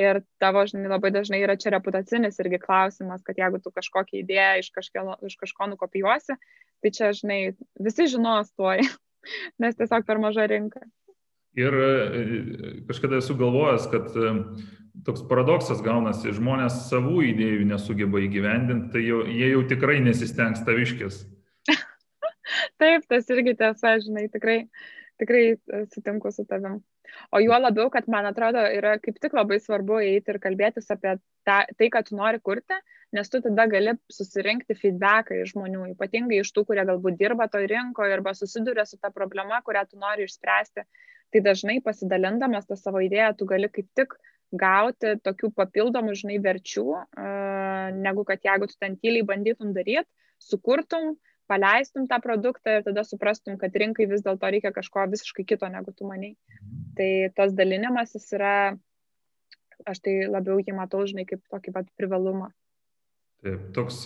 [0.00, 4.62] ir tavo, žinai, labai dažnai yra čia reputacinis irgi klausimas, kad jeigu tu kažkokią idėją
[4.62, 6.38] iš, kažkio, iš kažko nukopijuosi,
[6.80, 7.40] tai čia, žinai,
[7.84, 8.80] visi žinos tuoj,
[9.60, 10.86] nes tiesiog per maža rinka.
[11.58, 11.92] Ir e,
[12.88, 14.14] kažkada esu galvojęs, kad
[15.06, 21.22] toks paradoksas gaunasi, žmonės savų idėjų nesugeba įgyvendinti, tai jau, jie jau tikrai nesistengs taviškis.
[22.80, 24.60] Taip, tas irgi tiesa, žinai, tikrai,
[25.20, 26.80] tikrai e, sutinku su tavim.
[27.32, 31.16] O juo labiau, kad man atrodo, yra kaip tik labai svarbu eiti ir kalbėtis apie
[31.48, 32.76] ta, tai, ką tu nori kurti,
[33.16, 37.68] nes tu tada gali susirinkti feedbacką iš žmonių, ypatingai iš tų, kurie galbūt dirba toj
[37.70, 40.84] rinkoje arba susiduria su ta problema, kurią tu nori išspręsti.
[41.32, 44.14] Tai dažnai pasidalindamas tą savo idėją, tu gali kaip tik
[44.52, 46.86] gauti tokių papildomų, žinai, verčių,
[47.98, 50.08] negu kad jeigu tu ten tyliai bandytum daryti,
[50.42, 51.16] sukurtum,
[51.48, 55.94] paleistum tą produktą ir tada suprastum, kad rinkai vis dėlto reikia kažko visiškai kito, negu
[55.96, 56.36] tu maniai.
[56.96, 58.54] Tai tas dalinimasis yra,
[59.88, 62.50] aš tai labiau jį matau, žinai, kaip tokį pat privalumą.
[63.44, 64.02] Taip, toks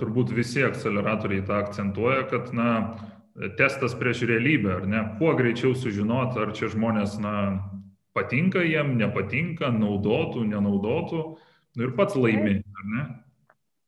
[0.00, 2.70] turbūt visi akceleratoriai tą akcentuoja, kad, na,
[3.58, 7.34] testas prieš realybę, ar ne, kuo greičiau sužinot, ar čia žmonės, na,
[8.18, 13.06] patinka jiem, nepatinka, naudotų, nenaudotų nu, ir pats laimi, ar ne?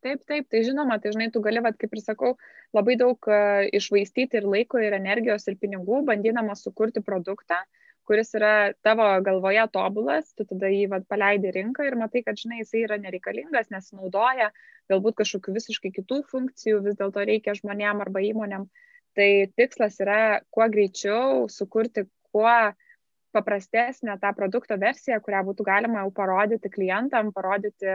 [0.00, 2.30] Taip, taip, tai žinoma, tai žinai, tu gali, vat, kaip ir sakau,
[2.76, 7.58] labai daug uh, išvaistyti ir laiko, ir energijos, ir pinigų, bandydama sukurti produktą,
[8.08, 12.62] kuris yra tavo galvoje tobulas, tu tada jį vat, paleidi rinką ir matai, kad, žinai,
[12.62, 14.48] jisai yra nereikalingas, nesinaudoja,
[14.90, 18.70] galbūt kažkokių visiškai kitų funkcijų vis dėlto reikia žmonėm arba įmonėm.
[19.18, 22.89] Tai tikslas yra kuo greičiau sukurti kuo uh,
[23.32, 27.86] paprastesnę tą produkto versiją, kurią būtų galima jau parodyti klientam, parodyti,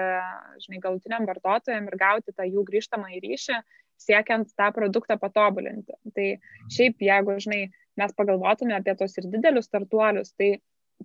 [0.63, 3.59] žinai, galutiniam vartotojam ir gauti tą jų grįžtamą į ryšį,
[4.05, 5.95] siekiant tą produktą patobulinti.
[6.15, 6.27] Tai
[6.71, 7.61] šiaip, jeigu, žinai,
[7.99, 10.57] mes pagalvotume apie tos ir didelius startuolius, tai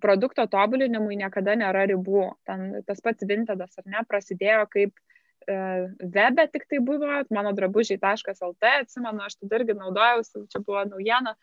[0.02, 2.30] produkto tobulinimui niekada nėra ribų.
[2.46, 5.56] Ten tas pats Vintedas, ar ne, prasidėjo kaip e,
[6.00, 11.34] webe tik tai buvo, mano drabužiai.lt, atsimenu, aš tada irgi naudojausi, čia buvo naujiena.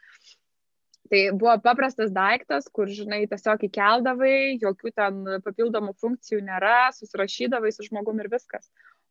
[1.07, 7.85] Tai buvo paprastas daiktas, kur, žinai, tiesiog įkeldavai, jokių ten papildomų funkcijų nėra, susirašydavai su
[7.87, 8.67] žmogum ir viskas.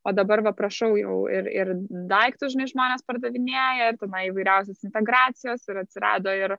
[0.06, 1.72] O dabar, va, prašau, jau ir, ir
[2.10, 6.54] daiktus, žinai, žmonės pardavinėja, ir tenai įvairiausias integracijos, ir atsirado ir,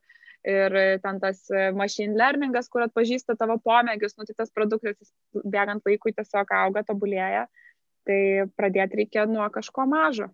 [0.48, 1.46] ir ten tas
[1.78, 5.14] machine learningas, kur atpažįsta tavo pomėgius, nu, tai tas produktas
[5.46, 7.46] bėgant laikui tiesiog auga, tobulėja.
[8.08, 8.20] Tai
[8.56, 10.30] pradėti reikia nuo kažko mažo.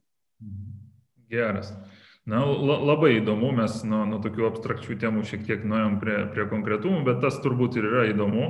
[1.33, 1.73] Geras.
[2.23, 7.01] Na, labai įdomu, mes nuo, nuo tokių abstrakčių temų šiek tiek nuėjom prie, prie konkretumų,
[7.09, 8.45] bet tas turbūt ir yra įdomu.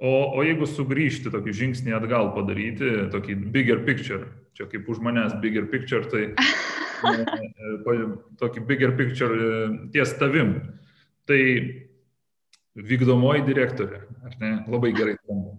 [0.00, 5.36] O, o jeigu sugrįžti tokį žingsnį atgal padaryti, tokį bigger picture, čia kaip už manęs
[5.44, 6.32] bigger picture, tai
[7.12, 8.00] e,
[8.40, 10.56] tokį bigger picture e, ties tavim,
[11.28, 11.40] tai
[12.74, 15.58] vykdomoji direktorė, ar ne, labai gerai skamba.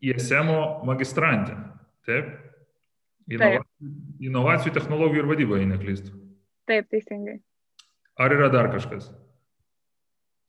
[0.00, 0.48] ISM
[0.88, 1.58] magistrantė,
[2.08, 2.32] taip?
[3.28, 3.60] Inova...
[4.20, 6.12] Inovacijų, technologijų ir vadybo, jei neklystu.
[6.68, 7.38] Taip, teisingai.
[8.20, 9.08] Ar yra dar kažkas?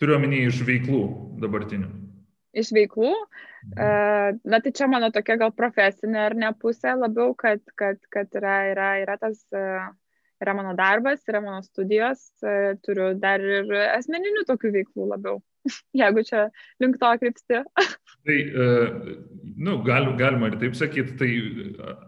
[0.01, 1.01] Turiu omeny iš veiklų
[1.39, 1.87] dabartinių.
[2.57, 3.13] Iš veiklų?
[3.71, 4.41] Mhm.
[4.51, 8.57] Na, tai čia mano tokia gal profesinė ar ne pusė labiau, kad, kad, kad yra,
[8.73, 9.45] yra, yra tas,
[10.41, 12.25] yra mano darbas, yra mano studijos,
[12.83, 15.39] turiu dar ir asmeninių tokių veiklų labiau,
[16.01, 16.47] jeigu čia
[16.81, 17.63] link to krypsti.
[18.25, 18.65] Tai, e,
[19.57, 21.29] nu, gal, galima ir taip sakyti, tai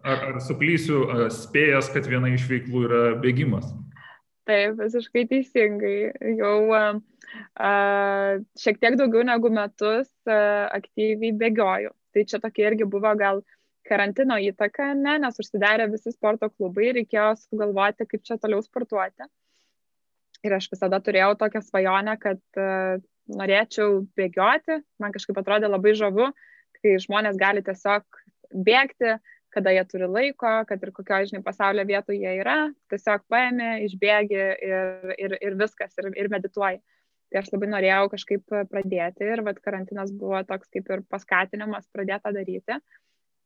[0.06, 3.72] ar, ar suklysiu spėjęs, kad viena iš veiklų yra bėgimas?
[4.46, 6.12] Taip, visiškai teisingai.
[6.38, 6.84] Jau a,
[8.60, 10.38] šiek tiek daugiau negu metus a,
[10.76, 11.94] aktyviai bėgioju.
[12.14, 13.42] Tai čia tokia irgi buvo gal
[13.88, 19.28] karantino įtaka, ne, nes užsidarė visi sporto klubai, reikėjo sugalvoti, kaip čia toliau sportuoti.
[20.44, 22.42] Ir aš visada turėjau tokią svajonę, kad
[23.32, 26.32] norėčiau bėgioti, man kažkaip atrodė labai žavu,
[26.80, 28.04] kai žmonės gali tiesiog
[28.54, 29.18] bėgti,
[29.54, 32.58] kada jie turi laiko, kad ir kokioje, žinai, pasaulio vietoje jie yra,
[32.92, 36.82] tiesiog paėmė, išbėgi ir, ir, ir viskas, ir, ir medituoji.
[37.34, 42.34] Tai aš labai norėjau kažkaip pradėti ir vat karantinas buvo toks kaip ir paskatinimas pradėti
[42.36, 42.78] daryti.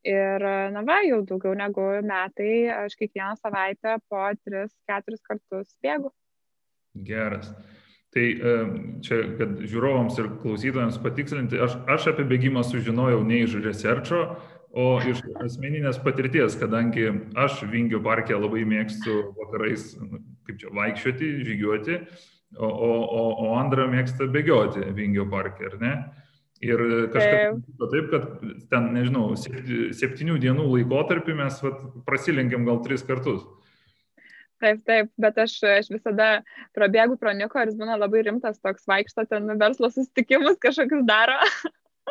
[0.07, 6.13] Ir, na va, jau daugiau negu metai aš kiekvieną savaitę po 3-4 kartus bėgu.
[7.07, 7.51] Geras.
[8.16, 8.26] Tai
[9.03, 14.22] čia, kad žiūrovams ir klausytojams patikslinti, aš, aš apie bėgimą sužinojau ne iš researcho,
[14.78, 21.32] o iš asmeninės patirties, kadangi aš Vingio parke labai mėgstu vakarais, nu, kaip čia, vaikščioti,
[21.47, 21.99] žygiuoti,
[22.58, 25.93] o, o, o, Andra mėgsta bėgioti Vingio parke, ar ne?
[26.64, 26.82] Ir
[27.14, 27.84] kažkaip taip.
[27.91, 33.43] taip, kad ten, nežinau, septynių dienų laikotarpį mes vat, prasilenkiam gal tris kartus.
[34.58, 36.28] Taip, taip, bet aš, aš visada
[36.74, 41.36] prabėgu pro Niko ir jis būna labai rimtas toks vaikšto ten verslo susitikimus kažkokius daro.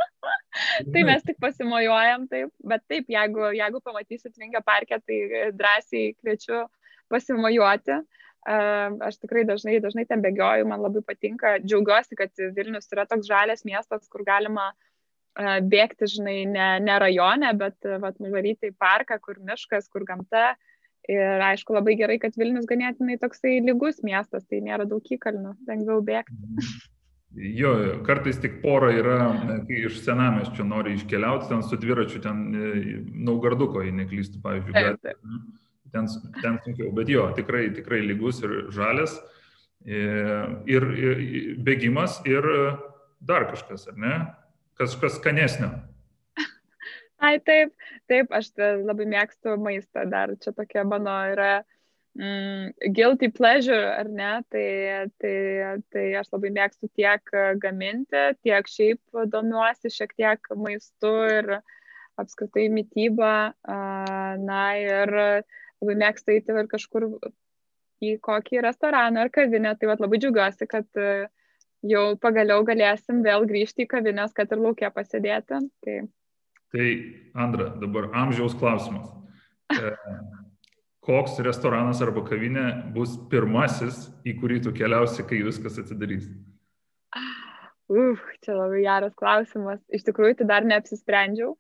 [0.92, 6.66] tai mes tik pasimojuojam, taip, bet taip, jeigu, jeigu pamatysit Vingio parke, tai drąsiai kviečiu
[7.12, 7.98] pasimojuoti.
[8.46, 11.56] Aš tikrai dažnai, dažnai ten bėgioju, man labai patinka.
[11.64, 14.70] Džiaugiuosi, kad Vilnius yra toks žalės miestas, kur galima
[15.36, 20.54] bėgti, žinai, ne, ne rajone, bet vat, nuvaryti į parką, kur miškas, kur gamta.
[21.06, 26.02] Ir aišku, labai gerai, kad Vilnius ganėtinai toksai lygus miestas, tai nėra daug įkalnių, lengviau
[26.02, 26.34] bėgti.
[26.34, 26.84] Mhm.
[27.36, 27.70] Jo,
[28.06, 29.16] kartais tik pora yra,
[29.68, 32.68] kai iš senameščio nori iškeliauti, ten su dviračiu, ten e,
[33.26, 34.72] Naugarduko, jei neklystų, pavyzdžiui.
[34.72, 35.18] Taip, taip.
[35.92, 36.08] Ten,
[36.40, 39.18] ten sunkiau, bet jo, tikrai, tikrai lygus ir žalės.
[39.84, 40.00] E,
[40.72, 41.20] ir, ir
[41.66, 42.48] bėgimas ir
[43.20, 44.14] dar kažkas, ar ne?
[44.80, 45.74] Kažkas skanesnio.
[47.26, 47.72] Ai, taip,
[48.10, 51.52] taip, aš labai mėgstu maistą, dar čia tokia mano yra
[52.18, 54.66] mm, guilty pleasure, ar ne, tai,
[55.22, 55.36] tai,
[55.92, 61.56] tai aš labai mėgstu tiek gaminti, tiek šiaip domiuosi šiek tiek maistu ir
[62.20, 63.32] apskritai mytybą,
[64.46, 67.10] na ir labai mėgstu eiti ir kažkur
[68.04, 70.88] į kokį restoraną ar kavinę, tai vat, labai džiugiuosi, kad
[71.86, 75.60] jau pagaliau galėsim vėl grįžti į kavinės, kad ir laukia pasėdėti.
[75.84, 75.96] Tai,
[76.76, 76.90] tai
[77.36, 79.08] Andra, dabar amžiaus klausimas.
[79.72, 79.90] E,
[81.04, 82.64] koks restoranas arba kavinė
[82.94, 86.30] bus pirmasis, į kurį tu keliausi, kai viskas atsidarys?
[87.92, 89.82] Uf, čia labai geras klausimas.
[89.94, 91.52] Iš tikrųjų, tai dar neapsisprendžiau,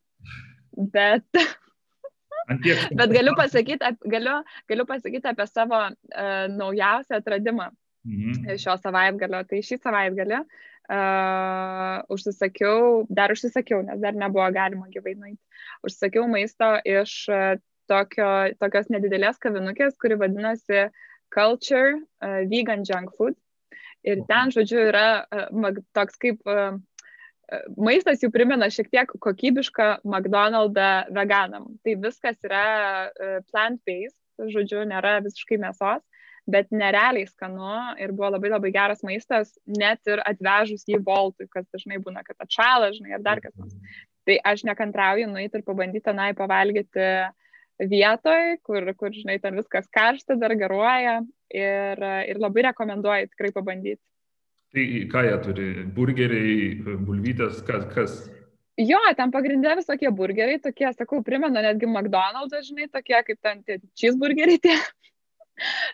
[0.94, 1.28] bet,
[2.98, 4.40] bet galiu, pasakyti, galiu,
[4.72, 7.68] galiu pasakyti apie savo uh, naujausią atradimą
[8.08, 8.56] mhm.
[8.58, 9.44] šio savaitgalio.
[9.46, 10.40] Tai šį savaitgalį
[10.88, 15.40] uh, užsisakiau, dar užsisakiau, nes dar nebuvo galima gyvai nueiti.
[15.86, 17.56] Užsisakiau maisto iš uh,
[17.90, 18.28] tokio,
[18.60, 20.88] tokios nedidelės kavinukės, kuri vadinasi
[21.34, 23.38] Culture uh, Vegan Junk Food.
[24.06, 26.78] Ir ten, žodžiu, yra uh, toks kaip uh,
[27.78, 31.72] maistas jų primena šiek tiek kokybišką McDonald'ą veganam.
[31.82, 32.66] Tai viskas yra
[33.10, 34.18] uh, plant-based,
[34.52, 36.04] žodžiu, nėra visiškai mėsos,
[36.46, 37.72] bet nerealiai skanu
[38.02, 42.38] ir buvo labai labai geras maistas, net ir atvežus jį voltui, kas dažnai būna, kad
[42.46, 43.74] atšalą, žinai, ar dar kas nors.
[44.26, 47.10] Tai aš nekantrauju nueiti ir pabandyti tenai pavalgyti
[47.78, 51.20] vietoj, kur, kur, žinai, ten viskas karšta, dar garuoja
[51.52, 54.02] ir, ir labai rekomenduoju tikrai pabandyti.
[54.74, 55.68] Tai ką jie turi?
[55.96, 56.64] Burgeriai,
[57.06, 57.86] bulvytės, kas?
[57.94, 58.16] kas?
[58.76, 63.78] Jo, ten pagrindė visokie burgeriai, tokie, sakau, primena netgi McDonald's, žinai, tokie kaip ten tie
[63.96, 64.74] cheeseburgeriai tie.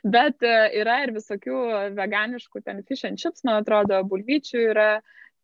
[0.03, 1.59] Bet e, yra ir visokių
[1.97, 4.89] veganiškų, ten fish and chips, man atrodo, bulvyčių yra,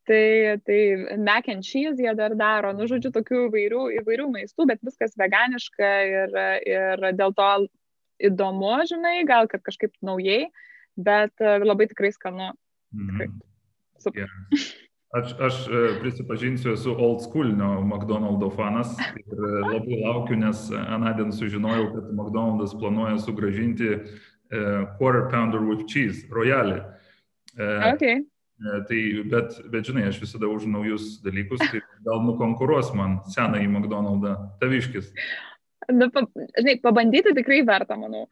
[0.09, 0.81] tai, tai
[1.21, 5.93] mac and cheese jie dar daro, nu, žodžiu, tokių įvairių, įvairių maistų, bet viskas veganiška
[6.15, 7.51] ir, ir dėl to
[8.31, 10.49] įdomu, žinai, gal kad kažkaip naujai,
[10.99, 12.53] bet e, labai tikrai skanu.
[12.97, 13.15] Mhm.
[13.15, 13.31] Tikrai.
[13.99, 14.27] Super.
[14.27, 14.69] Yeah.
[15.17, 21.33] Aš, aš e, prisipažinsiu, esu old schoolinio McDonald's fanas ir e, labai laukiu, nes anadien
[21.33, 26.83] sužinojau, kad McDonald's planuoja sugražinti uh, quarter pounder with cheese, royalį.
[27.57, 28.21] Uh, okay.
[28.59, 29.01] E, tai,
[29.33, 35.13] bet, bet žinai, aš visada už naujus dalykus, tai gal nukonkuruos man senąjį McDonald'ą, taviškis.
[35.95, 36.27] Na, pa,
[36.59, 38.27] žinai, pabandyti tikrai verta, manau.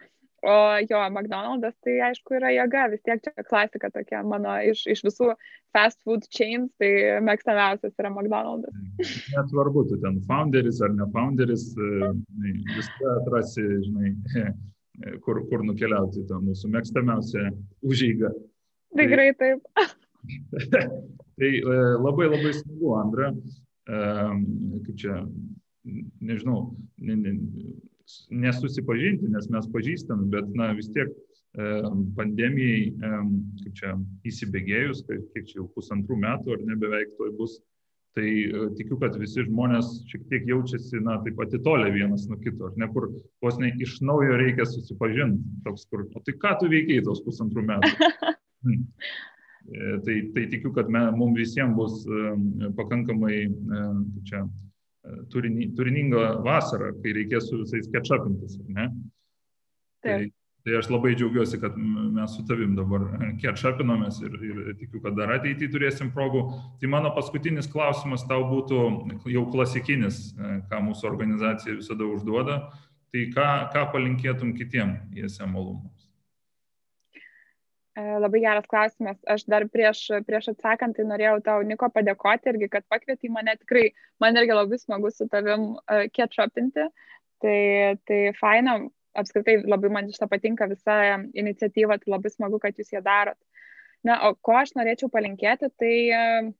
[0.44, 5.00] O jo, McDonald's tai aišku yra jėga, vis tiek čia klasika tokia mano iš, iš
[5.06, 5.30] visų
[5.74, 6.90] fast food chains, tai
[7.24, 8.68] mėgstamiausias yra McDonald's.
[9.32, 12.12] Nesvarbu, tu ten founderis ar ne founderis, e,
[12.76, 14.12] viską atrasi, žinai,
[15.24, 17.48] kur, kur nukeliauti tą mūsų mėgstamiausią
[17.88, 18.32] užeigą.
[18.96, 19.64] Tikrai taip.
[20.76, 23.32] tai e, labai labai smagu, Andra,
[23.88, 25.22] kaip čia,
[26.20, 26.66] nežinau,
[28.30, 31.12] nesusipažinti, nes mes pažįstam, bet, na, vis tiek
[32.16, 32.90] pandemijai,
[33.62, 33.94] kaip čia,
[34.28, 37.56] įsibėgėjus, kiek čia jau pusantrų metų ar ne beveik toj bus,
[38.16, 42.70] tai e, tikiu, kad visi žmonės šiek tiek jaučiasi, na, taip atitolę vienas nuo kito,
[42.70, 43.10] ar ne, kur
[43.44, 47.68] vos ne iš naujo reikia susipažinti, toks, kur, o tai ką tu veikiai tos pusantrų
[47.72, 47.94] metų?
[48.66, 48.80] Hmm.
[49.68, 52.00] E, tai, tai tikiu, kad mums visiems bus
[52.74, 53.44] pakankamai
[54.26, 54.40] čia,
[55.32, 58.88] turini, turininga vasara, kai reikės su visais ketšapintis, ne?
[60.04, 60.18] Tai,
[60.66, 63.04] tai aš labai džiaugiuosi, kad mes su tavim dabar
[63.42, 66.42] ketšapinomės ir, ir tikiu, kad dar ateityje turėsim progų.
[66.80, 68.82] Tai mano paskutinis klausimas tau būtų
[69.32, 70.32] jau klasikinis,
[70.70, 72.60] ką mūsų organizacija visada užduoda.
[73.14, 75.95] Tai ką, ką palinkėtum kitiem ISM alumnams?
[77.96, 79.16] E, labai geras klausimas.
[79.32, 83.54] Aš dar prieš, prieš atsakant, tai norėjau tau, Niko, padėkoti irgi, kad pakvietei mane.
[83.62, 83.86] Tikrai,
[84.20, 86.90] man irgi labai smagu su tavim uh, ketšapinti.
[87.40, 87.56] Tai,
[88.08, 88.74] tai faina,
[89.16, 90.96] apskritai labai man to patinka visa
[91.40, 93.38] iniciatyva, tai labai smagu, kad jūs ją darot.
[94.04, 96.50] Na, o ko aš norėčiau palinkėti, tai uh,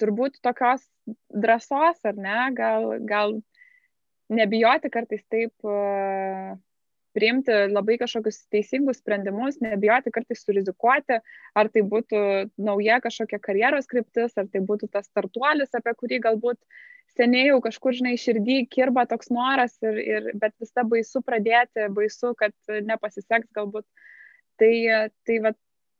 [0.00, 0.86] turbūt tokios
[1.28, 3.36] drąsos, ar ne, gal, gal
[4.32, 6.56] nebijoti kartais taip uh,
[7.18, 11.18] priimti labai kažkokius teisingus sprendimus, nebijoti kartais surizikuoti,
[11.58, 12.20] ar tai būtų
[12.68, 16.60] nauja kažkokia karjeros kryptis, ar tai būtų tas startuolis, apie kurį galbūt
[17.18, 22.34] seniai jau kažkur, žinai, širdį kirba toks noras, ir, ir, bet visada baisu pradėti, baisu,
[22.38, 23.86] kad nepasiseks galbūt.
[24.58, 24.72] Tai,
[25.26, 25.52] tai va,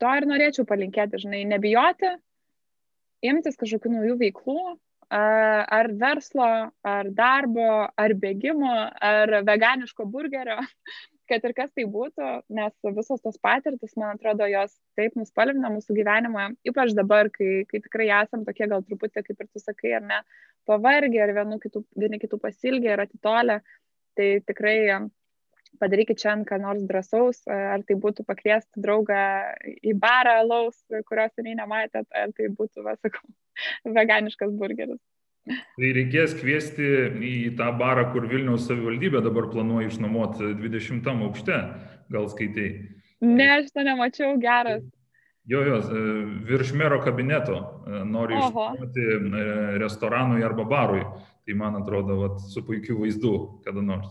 [0.02, 2.10] to ir norėčiau palinkėti, žinai, nebijoti,
[3.26, 4.62] imtis kažkokių naujų veiklų,
[5.10, 6.48] ar verslo,
[6.84, 10.58] ar darbo, ar bėgimo, ar veganiško burgerio,
[11.28, 15.96] kad ir kas tai būtų, nes visos tos patirtis, man atrodo, jos taip nuspalvina mūsų
[15.96, 20.06] gyvenimą, ypač dabar, kai, kai tikrai esam tokie gal truputį, kaip ir tu sakai, ar
[20.08, 20.22] ne,
[20.68, 23.60] pavargę, ar vieni kitų, vieni kitų pasilgę ir atitolę,
[24.16, 24.78] tai tikrai
[25.80, 29.20] padarykit čia ką nors drąsaus, ar tai būtų pakviesti draugą
[29.82, 33.24] į barą laus, kurios seniai nematėt, ar tai būtų, va, sakau,
[33.98, 35.00] veganiškas burgeris.
[35.48, 36.86] Tai reikės kviesti
[37.24, 41.58] į tą barą, kur Vilniaus savivaldybė dabar planuoja išnuomoti 20 aukšte,
[42.12, 42.68] gal skaitai.
[43.24, 44.84] Ne, aš to nemačiau, geras.
[45.48, 45.78] Jo, jo,
[46.44, 49.44] virš mero kabineto e, nori išnuomoti e,
[49.80, 51.06] restoranui arba barui.
[51.48, 53.32] Tai man atrodo, vat, su puikiu vaizdu
[53.64, 54.10] kada nors.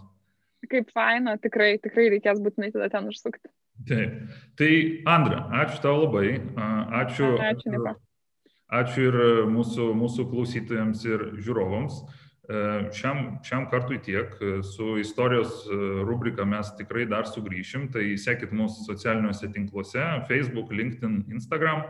[0.72, 3.50] Kaip faina, tikrai, tikrai reikės būtinai tada ten užsukti.
[3.88, 4.34] Taip.
[4.58, 4.72] Tai
[5.06, 6.38] Andra, ačiū tau labai.
[7.04, 7.36] Ačiū.
[7.38, 7.94] Ačiū, Niko.
[8.68, 12.02] Ačiū ir mūsų, mūsų klausytojams ir žiūrovams.
[12.48, 12.60] E,
[12.96, 14.34] šiam, šiam kartui tiek.
[14.66, 17.90] Su istorijos e, rubrika mes tikrai dar sugrįšim.
[17.94, 21.86] Tai sekit mūsų socialiniuose tinkluose- Facebook, LinkedIn, Instagram.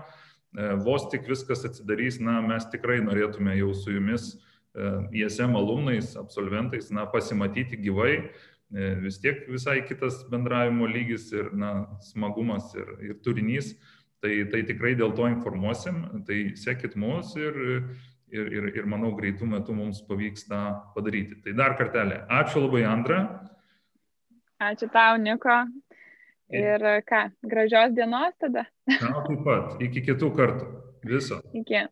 [0.58, 4.36] E, vos tik viskas atsidarys, na, mes tikrai norėtume jau su jumis,
[5.10, 8.30] ISM alumnais, absolventais, na, pasimatyti gyvai.
[8.74, 13.76] Vis tiek visai kitas bendravimo lygis ir, na, smagumas ir, ir turinys.
[14.18, 17.58] Tai, tai tikrai dėl to informuosim, tai sekit mus ir,
[18.34, 20.62] ir, ir, ir manau greitų metų mums pavyks tą
[20.96, 21.38] padaryti.
[21.46, 23.20] Tai dar kartelį, ačiū labai Andra.
[24.58, 25.60] Ačiū tau, Niko.
[26.50, 28.66] Ir ką, gražios dienos tada.
[28.90, 30.72] Na, taip pat, iki kitų kartų.
[31.08, 31.40] Viso.
[31.56, 31.86] Iki.